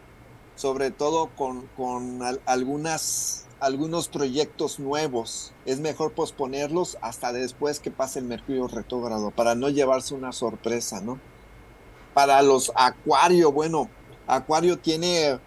[0.56, 5.52] sobre todo con, con al, algunas algunos proyectos nuevos.
[5.66, 11.00] Es mejor posponerlos hasta después que pase el Mercurio retrógrado para no llevarse una sorpresa,
[11.00, 11.20] ¿no?
[12.14, 13.88] Para los Acuario, bueno,
[14.26, 15.38] Acuario tiene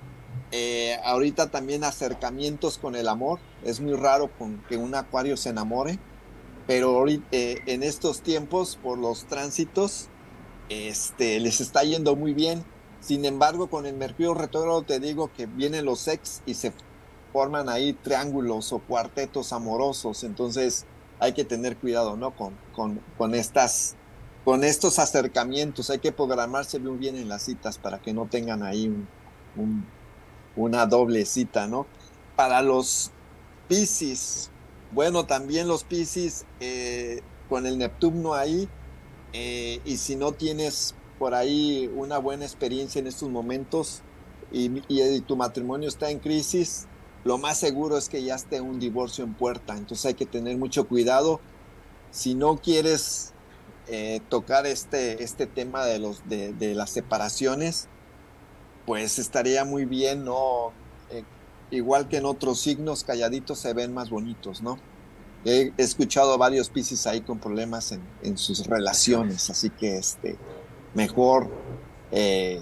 [0.53, 3.39] eh, ahorita también acercamientos con el amor.
[3.65, 4.30] Es muy raro
[4.69, 5.99] que un Acuario se enamore,
[6.68, 10.09] pero ahorita, eh, en estos tiempos, por los tránsitos,
[10.70, 12.63] este, les está yendo muy bien.
[12.99, 16.74] Sin embargo, con el Mercurio retrógrado te digo que vienen los ex y se
[17.32, 20.86] forman ahí triángulos o cuartetos amorosos, entonces
[21.20, 22.32] hay que tener cuidado, ¿no?
[22.36, 22.57] Con,
[23.18, 23.95] con, estas,
[24.43, 28.63] con estos acercamientos, hay que programarse muy bien en las citas para que no tengan
[28.63, 29.07] ahí un,
[29.55, 29.86] un,
[30.55, 31.88] una doble cita, ¿no?
[32.36, 33.11] Para los
[33.68, 34.49] Piscis,
[34.96, 38.68] bueno, también los Piscis eh, con el Neptuno ahí,
[39.34, 44.02] eh, y si no tienes por ahí una buena experiencia en estos momentos
[44.52, 44.70] y,
[45.22, 46.88] tu matrimonio está en crisis,
[47.26, 49.76] lo más seguro es que ya esté un divorcio en puerta.
[49.76, 51.41] Entonces hay que tener mucho cuidado.
[52.12, 53.34] Si no quieres
[53.88, 57.89] eh, tocar este, este tema de, los, de, las separaciones,
[58.86, 60.72] pues estaría muy bien, ¿no?
[61.72, 64.78] Igual que en otros signos, calladitos se ven más bonitos, ¿no?
[65.43, 70.38] He, escuchado a varios piscis ahí con problemas en, en, sus relaciones, así que este,
[70.95, 71.49] mejor
[72.11, 72.61] eh,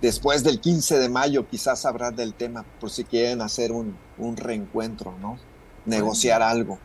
[0.00, 4.36] después del 15 de mayo quizás hablar del tema por si quieren hacer un, un
[4.36, 5.38] reencuentro, ¿no?
[5.86, 6.78] Negociar algo.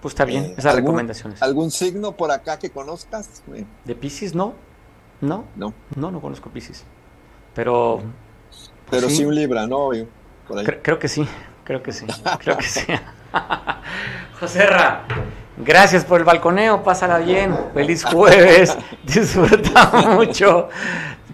[0.00, 1.42] Pues está bien, Eh, esas ¿algún- recomendaciones.
[1.42, 3.42] ¿Algún signo por acá que conozcas?
[3.54, 4.54] Eh, ¿De Pisces no?
[5.20, 5.44] No.
[5.56, 5.72] No.
[5.96, 6.84] No, no conozco Pisces.
[7.54, 8.00] Pero.
[8.92, 9.16] Pero sí.
[9.16, 9.90] sí, un Libra, ¿no?
[10.46, 10.64] Por ahí.
[10.64, 11.26] Cre- creo que sí,
[11.64, 12.06] creo que sí,
[12.38, 12.86] creo que sí.
[14.40, 15.02] Joserra,
[15.56, 20.68] gracias por el balconeo, pásala bien, feliz jueves, disfruta mucho,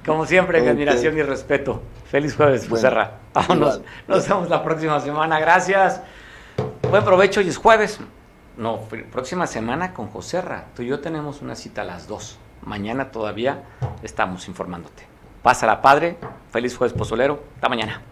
[0.04, 1.82] como siempre, mi admiración y respeto.
[2.10, 3.12] Feliz jueves, Bueno, Joserra.
[3.34, 3.92] Vámonos, igual.
[4.08, 6.00] nos vemos la próxima semana, gracias.
[6.90, 7.98] Buen provecho, hoy es jueves.
[8.56, 8.80] No,
[9.12, 10.64] próxima semana con Joserra.
[10.74, 12.38] Tú y yo tenemos una cita a las 2.
[12.62, 13.62] Mañana todavía
[14.02, 15.06] estamos informándote.
[15.42, 16.16] Pásala, padre.
[16.50, 17.42] Feliz jueves pozolero.
[17.56, 18.02] Hasta mañana.